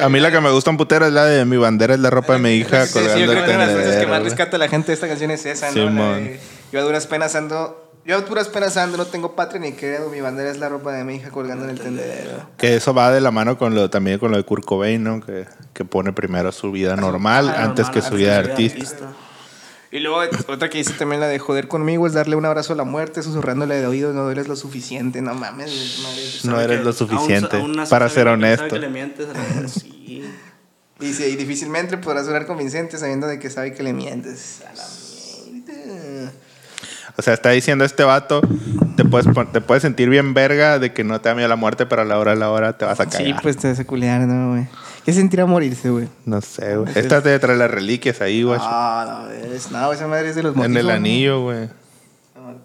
[0.00, 2.10] A mí la que me gusta un putero es la de mi bandera es la
[2.10, 3.74] ropa de mi hija Sí, sí, yo colgando creo el que una de las frases
[3.74, 5.90] que tendedero, más rescata a la gente de esta canción es esa, ¿no?
[5.90, 6.40] La de,
[6.70, 7.78] yo a duras penas ando...
[8.04, 10.92] Yo a duras penas ando, no tengo patria ni credo, mi bandera es la ropa
[10.92, 12.48] de mi hija colgando en el tendedero.
[12.58, 15.20] Que eso va de la mano con lo también con lo de Kurt Cobain, ¿no?
[15.20, 19.12] Que, que pone primero su vida normal Ah, antes normal, que su vida de artista.
[19.92, 22.76] Y luego otra que dice también la de joder conmigo es darle un abrazo a
[22.76, 26.22] la muerte, susurrándole de oído, no dueles lo suficiente, no mames, madre.
[26.44, 28.66] No eres lo suficiente para ser honesto.
[28.68, 30.24] que le mientes a la- Sí.
[30.98, 34.62] Dice, y difícilmente podrás sonar convincente sabiendo de que sabe que le mientes.
[34.62, 34.82] A la
[35.52, 36.32] mierda.
[37.18, 38.40] O sea, está diciendo este vato,
[38.96, 41.84] te puedes, te puedes sentir bien verga de que no te da miedo la muerte,
[41.84, 43.26] pero a la hora de la hora te vas a cagar.
[43.26, 44.66] Sí, pues te vas a culiar, ¿no, güey?
[45.04, 46.08] ¿Qué sentirá morirse, güey?
[46.24, 46.92] No sé, güey.
[46.96, 48.58] Esta te trae las reliquias ahí, güey.
[48.62, 49.70] Ah, no, ves.
[49.70, 51.68] No, esa madre es de los en el motivos, anillo, güey.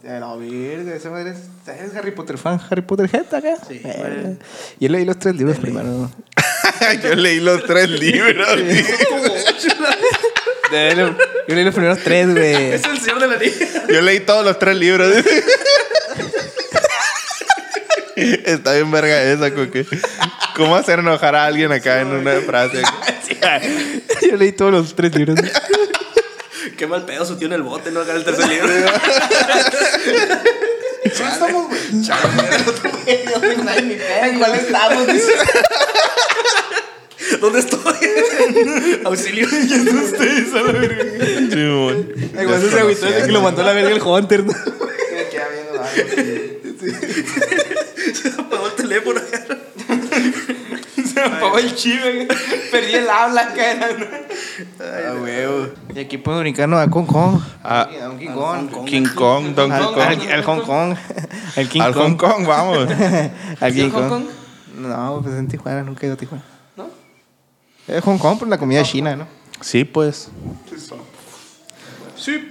[0.04, 3.56] la verga, esa madre es, es Harry Potter fan, Harry Potter head acá.
[3.68, 4.38] Sí, Eh.
[4.80, 6.12] Yo leí los tres libros primero.
[7.04, 8.48] Yo leí los tres libros.
[11.48, 12.74] Yo leí los primeros tres, güey.
[12.74, 13.56] Es el señor de la niña.
[13.90, 15.12] Yo leí todos los tres libros.
[18.18, 19.86] Está bien verga esa, con que...
[20.56, 22.82] ¿Cómo hacer enojar a alguien acá en una frase?
[24.28, 25.38] Yo leí todos los tres libros.
[26.76, 28.70] Qué mal pedo su tío en el bote, no acá en el tercer libro.
[31.04, 31.80] estamos, güey?
[33.06, 35.08] ¿En cuál estamos?
[35.08, 35.34] Dice.
[37.40, 37.80] ¿Dónde estoy?
[39.06, 39.48] Auxilio.
[39.48, 41.04] ¿Quién es ustedes a la verga?
[41.52, 42.14] Simón.
[42.42, 44.54] Igual se agüitó que lo mandó a la verga el Hunter, ¿no?
[44.54, 47.64] Me queda viendo algo.
[48.24, 49.20] Se apagó el teléfono.
[50.96, 52.28] Se me apagó el chive.
[52.72, 53.88] Perdí el habla, cara.
[54.80, 55.70] Ah, huevo.
[55.96, 57.40] Y aquí puedo brincarnos a Kong Kong.
[57.64, 57.82] Ah.
[57.82, 58.86] a King Kong.
[58.86, 60.02] King Kong, Donkey Al, Kong.
[60.02, 60.96] al- al Hong Kong.
[61.56, 62.04] Al King Al Kong.
[62.04, 62.90] Hong Kong, vamos.
[63.60, 64.26] Al ¿Sí, King en Hong Kong.
[64.78, 66.44] No, pues en Tijuana, nunca he ido a Tijuana.
[66.76, 66.90] ¿No?
[67.88, 69.28] Es Hong Kong por la comida china, ¿no?
[69.62, 70.30] Sí, pues.
[72.16, 72.50] Sí.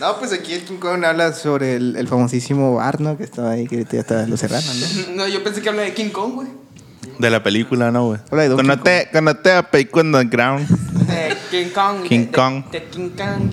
[0.00, 3.18] No, pues aquí el King Kong habla sobre el, el famosísimo bar, ¿no?
[3.18, 4.74] Que estaba ahí, que ahorita ya está los serranos,
[5.08, 5.14] ¿no?
[5.16, 6.48] No, yo pensé que hablaba de King Kong, güey.
[7.18, 8.20] De la película, ¿no, güey?
[8.30, 10.66] Habla de Donkey Cuando te, cuando te apeico en the ground
[11.06, 12.02] De King Kong.
[12.04, 12.64] King de- Kong.
[12.70, 13.50] De, King Kong,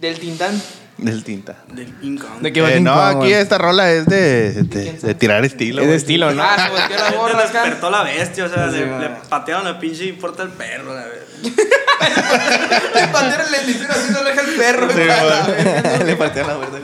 [0.00, 0.62] del Tintán.
[0.98, 1.56] Del tinta.
[1.72, 1.92] Del.
[2.40, 5.82] ¿De qué va Eh, no, aquí esta rola es de, de, de tirar estilo.
[5.82, 6.42] Es de estilo, ¿no?
[6.42, 9.64] Ah, se volteó la Le borra despertó la bestia, o sea, Sí, le, le patearon
[9.64, 11.06] la pinche y porta el perro, la.
[11.38, 14.88] Le patearon la bendición así no le deja el perro.
[14.90, 16.04] Sí.
[16.04, 16.80] Le partieron la verdad.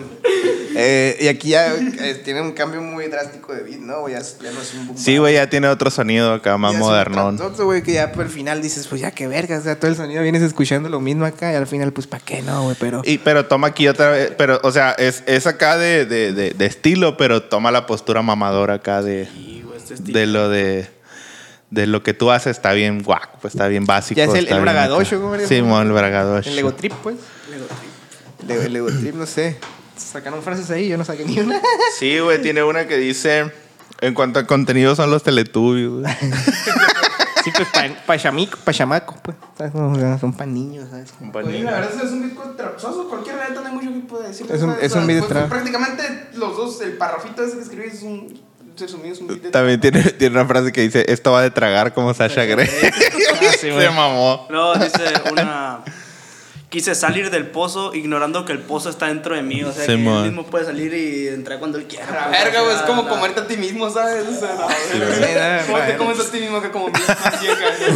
[0.77, 4.09] Eh, y aquí ya eh, tiene un cambio muy drástico de beat, ¿no?
[4.09, 7.37] Ya, ya no es un boom Sí, güey, ya tiene otro sonido acá, más modernón.
[7.37, 9.89] tratoso, güey, que ya por el final dices, pues ya qué verga, o sea, todo
[9.89, 12.77] el sonido vienes escuchando lo mismo acá y al final, pues, ¿para qué no, güey?
[12.81, 13.03] Pero.
[13.05, 16.51] Y, pero toma aquí otra vez, pero, o sea, es, es acá de, de, de,
[16.53, 19.29] de estilo, pero toma la postura mamadora acá de,
[19.65, 20.19] güey, este estilo.
[20.19, 20.91] de lo de,
[21.71, 24.19] de lo que tú haces está bien guac, pues está bien básico.
[24.19, 25.21] Ya es el- el bragadocho.
[25.21, 26.49] ¿cómo Sí, el bragadocho.
[26.51, 27.17] El Lego Trip, pues.
[28.47, 29.57] Lego, el Lego Trip, no sé.
[29.97, 31.61] Sacaron frases ahí, yo no saqué ni una.
[31.99, 33.51] Sí, güey, tiene una que dice,
[34.01, 36.05] en cuanto a contenido son los teletubbies, güey.
[37.45, 39.37] Sí, pues, pa, pa chamico, pa chamaco, pues.
[39.59, 39.73] ¿sabes?
[39.75, 41.13] O sea, son pa niños, ¿sabes?
[41.35, 43.09] Oye, la verdad es un beat trapsoso.
[43.09, 44.47] Cualquier neta no hay mucho que pueda decir.
[44.51, 45.49] Es un- O sea, es un beat pues, trap.
[45.51, 46.03] Prácticamente
[46.35, 48.41] los dos, el parrafito ese que escribí es un.
[48.77, 51.51] Resumido, es un beat de También tiene, tiene una frase que dice, esto va de
[51.51, 52.69] tragar como Sasha Grey.
[53.61, 54.49] Se mamó.
[54.51, 55.81] No, dice una.
[56.75, 59.63] Quise salir del pozo ignorando que el pozo está dentro de mí.
[59.63, 60.25] O sea, que Simón.
[60.25, 62.05] él mismo puede salir y entrar cuando él quiera.
[62.11, 64.27] La pues, verga, güey, es como la- comerte a ti mismo, ¿sabes?
[64.27, 64.57] O sea.
[64.91, 66.89] Sí, nada, ¿Cómo te comes a ti mismo que como?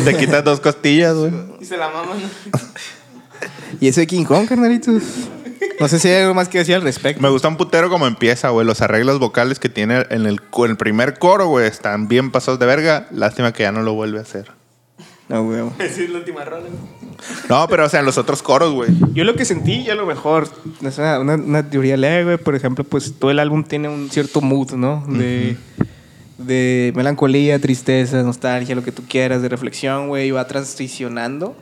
[0.05, 1.33] Te quitas dos costillas, güey.
[1.59, 2.19] Y se la maman.
[3.81, 5.03] ¿Y eso de King Kong, carnalitos?
[5.81, 7.21] No sé si hay algo más que decir al respecto.
[7.21, 8.65] Me gusta un putero como empieza, güey.
[8.65, 12.61] Los arreglos vocales que tiene en el, en el primer coro, güey, están bien pasados
[12.61, 13.09] de verga.
[13.11, 14.57] Lástima que ya no lo vuelve a hacer.
[15.29, 15.63] No, güey.
[15.79, 16.67] Es la última rola.
[17.49, 18.91] No, pero o sea, en los otros coros, güey.
[19.13, 20.49] Yo lo que sentí, yo a lo mejor,
[20.83, 22.37] es una, una, una teoría leve, güey.
[22.39, 25.05] Por ejemplo, pues todo el álbum tiene un cierto mood, ¿no?
[25.09, 25.57] De,
[26.39, 30.29] de melancolía, tristeza, nostalgia, lo que tú quieras, de reflexión, güey.
[30.29, 31.57] Y va transicionando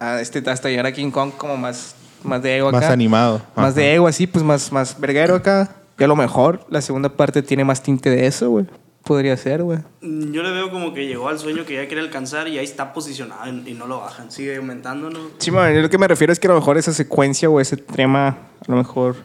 [0.00, 2.80] a este, hasta llegar a King Kong como más, más de ego acá.
[2.80, 3.42] Más animado.
[3.56, 3.80] Más Ajá.
[3.80, 5.76] de ego, así, pues más, más verguero acá.
[5.98, 8.66] Y a lo mejor la segunda parte tiene más tinte de eso, güey.
[9.04, 9.80] Podría ser, güey.
[10.00, 12.94] Yo le veo como que llegó al sueño que ya quiere alcanzar y ahí está
[12.94, 14.30] posicionado y no lo bajan.
[14.30, 15.18] Sigue aumentando, ¿no?
[15.38, 17.60] Sí, man, yo lo que me refiero es que a lo mejor esa secuencia o
[17.60, 18.36] ese tema, a
[18.66, 19.16] lo mejor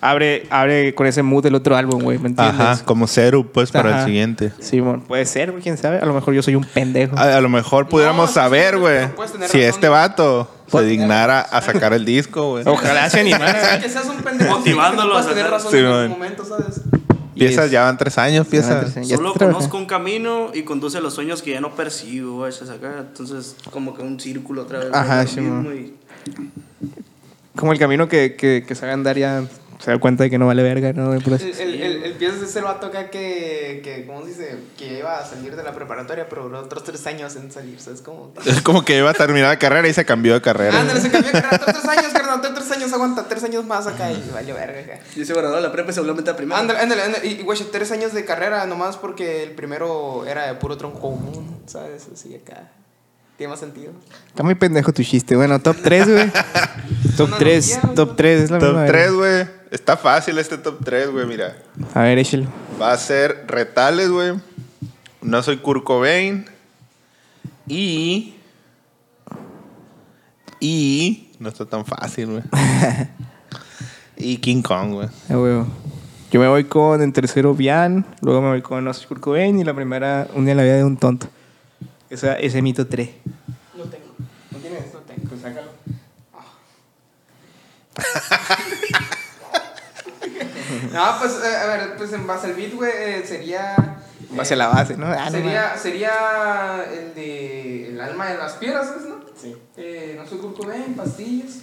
[0.00, 2.58] abre, abre con ese mood del otro álbum, güey, ¿me entiendes?
[2.60, 4.52] Ajá, como Ceru, pues, para el siguiente.
[4.58, 5.98] Sí, man, puede ser, güey, quién sabe.
[5.98, 7.16] A lo mejor yo soy un pendejo.
[7.16, 9.60] A, a lo mejor pudiéramos saber, güey, si razón.
[9.60, 12.64] este vato se dignara a sacar el disco, güey.
[12.66, 13.78] Ojalá se animara.
[13.80, 14.58] Que seas un pendejo.
[14.58, 16.80] Motivándolo a tener razón Sí, en algún momento, ¿sabes?
[17.34, 18.80] Piezas, es- ya van tres años, piezas.
[18.80, 19.08] tres años.
[19.08, 19.58] Ya Solo trabajando.
[19.58, 22.98] conozco un camino y conduce los sueños que ya no persigo, güey, se saca.
[23.00, 24.88] Entonces, como que un círculo otra vez.
[24.92, 25.94] Ajá, sí, y-
[27.56, 29.44] Como el camino que, que, que sabe andar ya
[29.82, 31.12] se da cuenta de que no vale verga, ¿no?
[31.12, 34.58] El, el, el, el piensas es el vato acá que, que, ¿cómo se dice?
[34.78, 38.00] Que iba a salir de la preparatoria, pero duró otros tres años en salir, ¿sabes
[38.00, 38.32] cómo?
[38.46, 40.80] Es como que iba a terminar la carrera y se cambió de carrera.
[40.80, 43.64] Ándale, se cambió de carrera, otros tres años, carnal, otros tres años, aguanta, tres años
[43.64, 45.04] más acá y vale verga acá.
[45.16, 46.60] Y se graduó la prepa y se volvió a meter a primero.
[46.60, 50.54] Ándale, ándale, ándale, y güey, tres años de carrera nomás porque el primero era de
[50.54, 52.06] puro tronco común, ¿sabes?
[52.12, 52.70] Así acá.
[53.42, 53.90] Tiene más sentido.
[54.28, 55.34] Está muy pendejo tu chiste.
[55.34, 56.30] Bueno, top 3, güey.
[57.16, 59.16] top Una 3, analogía, top 3 es la Top misma 3, verga.
[59.16, 59.46] güey.
[59.72, 61.56] Está fácil este top 3, güey, mira.
[61.92, 62.46] A ver, échalo.
[62.80, 64.34] Va a ser Retales, güey.
[65.22, 66.46] No soy Kurt Cobain.
[67.66, 68.36] Y...
[70.60, 71.32] Y...
[71.40, 72.42] No está tan fácil, güey.
[74.16, 75.08] y King Kong, güey.
[75.28, 75.66] Ah, huevo.
[76.30, 79.58] Yo me voy con en tercero Bian, luego me voy con No soy Kurt Cobain
[79.58, 81.26] y la primera Un día en la vida de un tonto.
[82.12, 83.08] Esa, ese mito 3.
[83.74, 84.04] No tengo.
[84.50, 84.92] ¿No tienes?
[84.92, 85.22] No tengo.
[85.30, 85.70] Pues sácalo.
[90.92, 93.76] No, pues, eh, a ver, pues en base al beat, güey, eh, sería...
[94.30, 95.06] Base a la base, ¿no?
[95.06, 99.20] Ah, no sería, sería el de El alma de las piedras, ¿sabes, no?
[99.40, 99.54] Sí.
[99.76, 101.58] Eh, no soy Kurt Cobain, pastillas.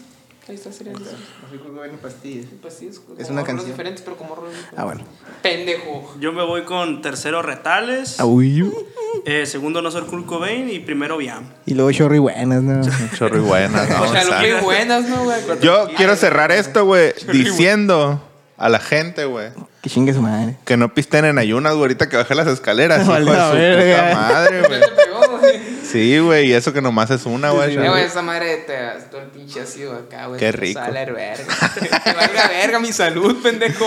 [0.50, 2.46] Ahí está, No soy Kurt Cobain pastillas.
[2.62, 2.96] pastillas.
[2.96, 3.70] Es como una canción.
[3.70, 5.02] diferentes, pero como rolas Ah, bueno.
[5.44, 6.16] Pendejo.
[6.20, 8.68] Yo me voy con tercero Retales, Ah, uy.
[9.26, 11.46] eh, segundo No Ser Kurt Cobain y primero Biam.
[11.68, 12.82] Y luego Chorri buenas, ¿no?
[13.16, 13.86] Chorri buena.
[13.86, 15.40] no, o sea, lo que buenas, ¿no, güey?
[15.62, 18.24] Yo quiero cerrar esto, güey, diciendo
[18.58, 19.52] a la gente, güey,
[19.84, 20.58] que chingue su madre.
[20.66, 23.04] que no pisten en ayunas, güey, ahorita que baje las escaleras.
[23.04, 24.82] hijo de su puta madre, güey.
[25.92, 26.00] Te.
[26.00, 27.76] Sí, güey, y eso que nomás es una, güey.
[27.76, 28.78] Eh, güey, esa madre te
[29.10, 30.40] todo el pinche ácido acá, güey.
[30.40, 30.80] Qué te rico.
[30.80, 31.44] Sale verga.
[32.04, 33.86] Que valga verga mi salud, pendejo.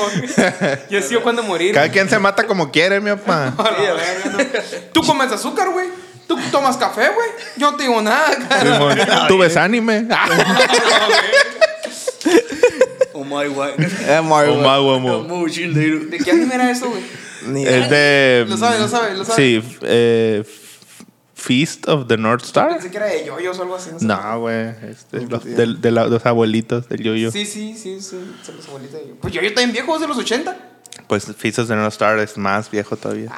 [0.90, 1.74] Yo he sido cuando morir.
[1.74, 3.54] Cada quien se mata como quiere, mi papá.
[3.56, 4.38] No.
[4.92, 5.88] Tú comes azúcar, güey.
[6.26, 7.28] Tú tomas café, güey.
[7.56, 9.26] Yo no te digo nada, cara.
[9.28, 10.06] Tú ves anime.
[13.14, 13.72] Oh my god.
[14.24, 14.62] Mario, Oh, güey.
[14.66, 15.46] ma, guamo.
[15.46, 17.02] ¿De qué anime era eso, güey?
[17.46, 18.46] Ni- Es de.
[18.48, 19.36] Lo sabe, lo sabe, lo sabe.
[19.36, 20.42] Sí, eh,
[21.42, 22.68] Feast of the North Star.
[22.70, 23.90] Pensé que era de yoyos o algo así.
[24.00, 24.68] No, güey.
[24.88, 27.32] Este, los, del- de la- los abuelitos del yo-yo.
[27.32, 28.16] Sí, sí, sí, sí.
[28.44, 29.14] Son los abuelitos de yo.
[29.16, 30.56] Pues yo, yo también viejo, es de los 80.
[31.08, 33.32] Pues Feast of the North Star es más viejo todavía.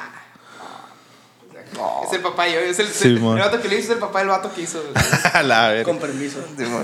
[2.05, 2.59] Es el papá yo.
[2.59, 4.61] Es el, Sí, el, el vato que le hizo es el papá del vato que
[4.61, 4.81] hizo.
[5.43, 5.83] La.
[5.83, 6.37] Con permiso.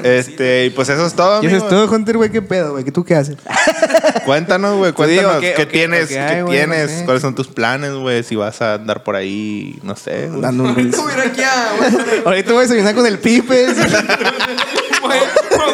[0.03, 2.31] Este, y pues eso es todo, Y eso es todo, Hunter, güey.
[2.31, 2.83] ¿Qué pedo, güey?
[2.83, 3.37] ¿Qué tú qué haces?
[4.25, 6.41] Cuéntanos, güey, digo, cuéntanos ¿qué- tienes, qué?
[6.41, 10.29] No tienes, cuáles son tus planes, güey, si vas a andar por ahí, no sé.
[10.29, 10.69] Dando un
[12.25, 13.77] Ahorita voy a desayunar con el Pipes.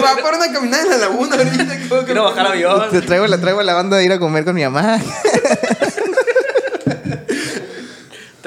[0.04, 2.06] va por una caminada en la laguna ahorita.
[2.06, 2.90] Quiero bajar avión.
[2.92, 5.00] Te traigo, la traigo a la banda de ir a comer con mi mamá.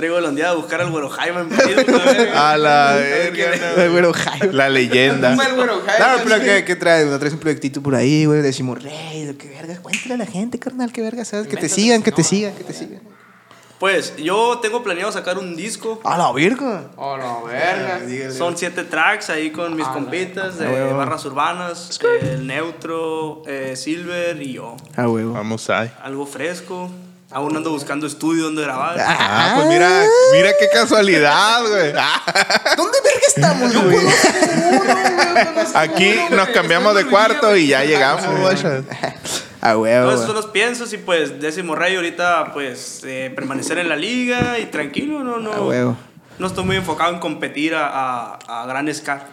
[0.01, 1.41] Traigo el día a buscar al güero Jaime
[2.35, 2.53] a.
[2.53, 4.47] A la ver qué- verga, El güero Jaime.
[4.47, 4.53] no.
[4.55, 5.37] La leyenda.
[5.37, 7.07] Claro, pero ¿qué, qué traes?
[7.07, 8.41] ¿No traes un proyectito por ahí, güey?
[8.41, 9.77] Decimos, rey, que verga.
[9.83, 11.49] Cuéntale a la gente, carnal, qué verga, ¿sabes?
[11.49, 12.29] Que te sigan, que te no.
[12.29, 13.01] sigan, que te sigan.
[13.79, 16.01] Pues yo tengo planeado sacar un disco.
[16.05, 16.93] ¡A la virga!
[16.97, 18.01] Oh, no, verga.
[18.33, 20.97] Son siete tracks ahí con mis compitas de huevo.
[20.97, 24.79] barras urbanas, el Neutro, eh, Silver y yo.
[24.97, 25.35] Ah, huevo.
[25.35, 25.91] Vamos ahí.
[26.03, 26.91] Algo fresco.
[27.33, 28.97] Aún ando buscando estudio donde grabar.
[29.01, 29.89] Ah, pues mira,
[30.33, 31.93] mira qué casualidad, güey.
[31.97, 32.21] Ah,
[32.77, 34.07] ¿Dónde verga estamos, güey?
[35.75, 38.57] Aquí nos cambiamos de cuarto y ya llegamos, güey.
[39.61, 40.07] Ah, huevo.
[40.07, 40.27] Todos esos güey.
[40.27, 44.67] son los piensos y pues décimo rey ahorita pues eh, permanecer en la liga y
[44.67, 45.53] tranquilo, no, no.
[45.53, 45.97] Ah, huevo.
[46.39, 49.27] No estoy muy enfocado en competir a, a, a gran escala.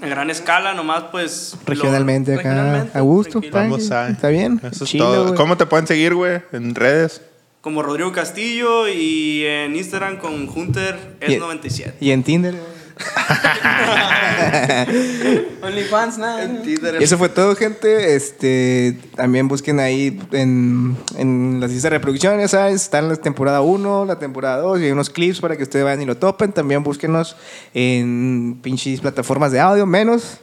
[0.00, 1.52] en gran escala, nomás pues...
[1.54, 2.42] lo- Regionalmente acá.
[2.42, 3.40] regionalmente, a gusto.
[3.52, 4.08] Vamos a.
[4.08, 4.60] Está bien.
[4.64, 5.34] Eso es Chilo, todo.
[5.34, 6.40] ¿Cómo te pueden seguir, güey?
[6.52, 7.20] En redes.
[7.68, 11.92] Como Rodrigo Castillo y en Instagram con Hunter Y- S97.
[12.00, 12.54] Y en Tinder.
[15.62, 16.50] OnlyFans, nada.
[16.64, 18.16] Y eso fue todo, gente.
[18.16, 23.60] Este, también busquen ahí en, en las listas de reproducción, ya sabes, están la temporada
[23.60, 26.52] 1, la temporada 2 y hay unos clips para que ustedes vayan y lo topen.
[26.52, 27.36] También búsquenos
[27.74, 30.38] en pinches plataformas de audio, menos,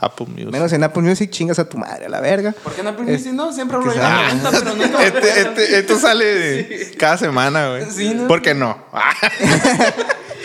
[0.00, 0.50] Apple Music.
[0.50, 2.52] menos en Apple Music, chingas a tu madre, a la verga.
[2.62, 3.32] ¿Por qué no aprendiste?
[3.32, 7.68] No, siempre hablo sea- la pregunta, pero nunca me Este, este- esto sale cada semana,
[7.70, 7.90] güey.
[7.90, 8.28] Sí, ¿no?
[8.28, 8.78] ¿Por qué no?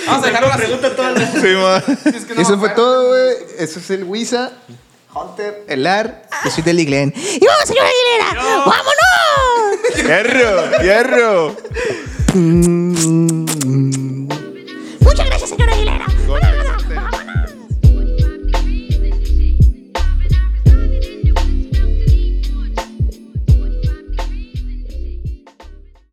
[0.07, 0.57] Vamos a dejarlo así.
[0.63, 1.31] Pregunta todas las...
[1.31, 1.75] Sí, mo.
[2.17, 3.35] Es que no Eso fue todo, güey.
[3.59, 4.51] Eso es el Wisa,
[5.13, 7.13] Hunter, el Ar, yo soy Deli Glenn.
[7.15, 8.43] ¡Y vamos, señora Aguilera!
[8.65, 9.95] ¡Vámonos!
[9.95, 10.81] ¡Hierro!
[10.81, 11.55] ¡Hierro!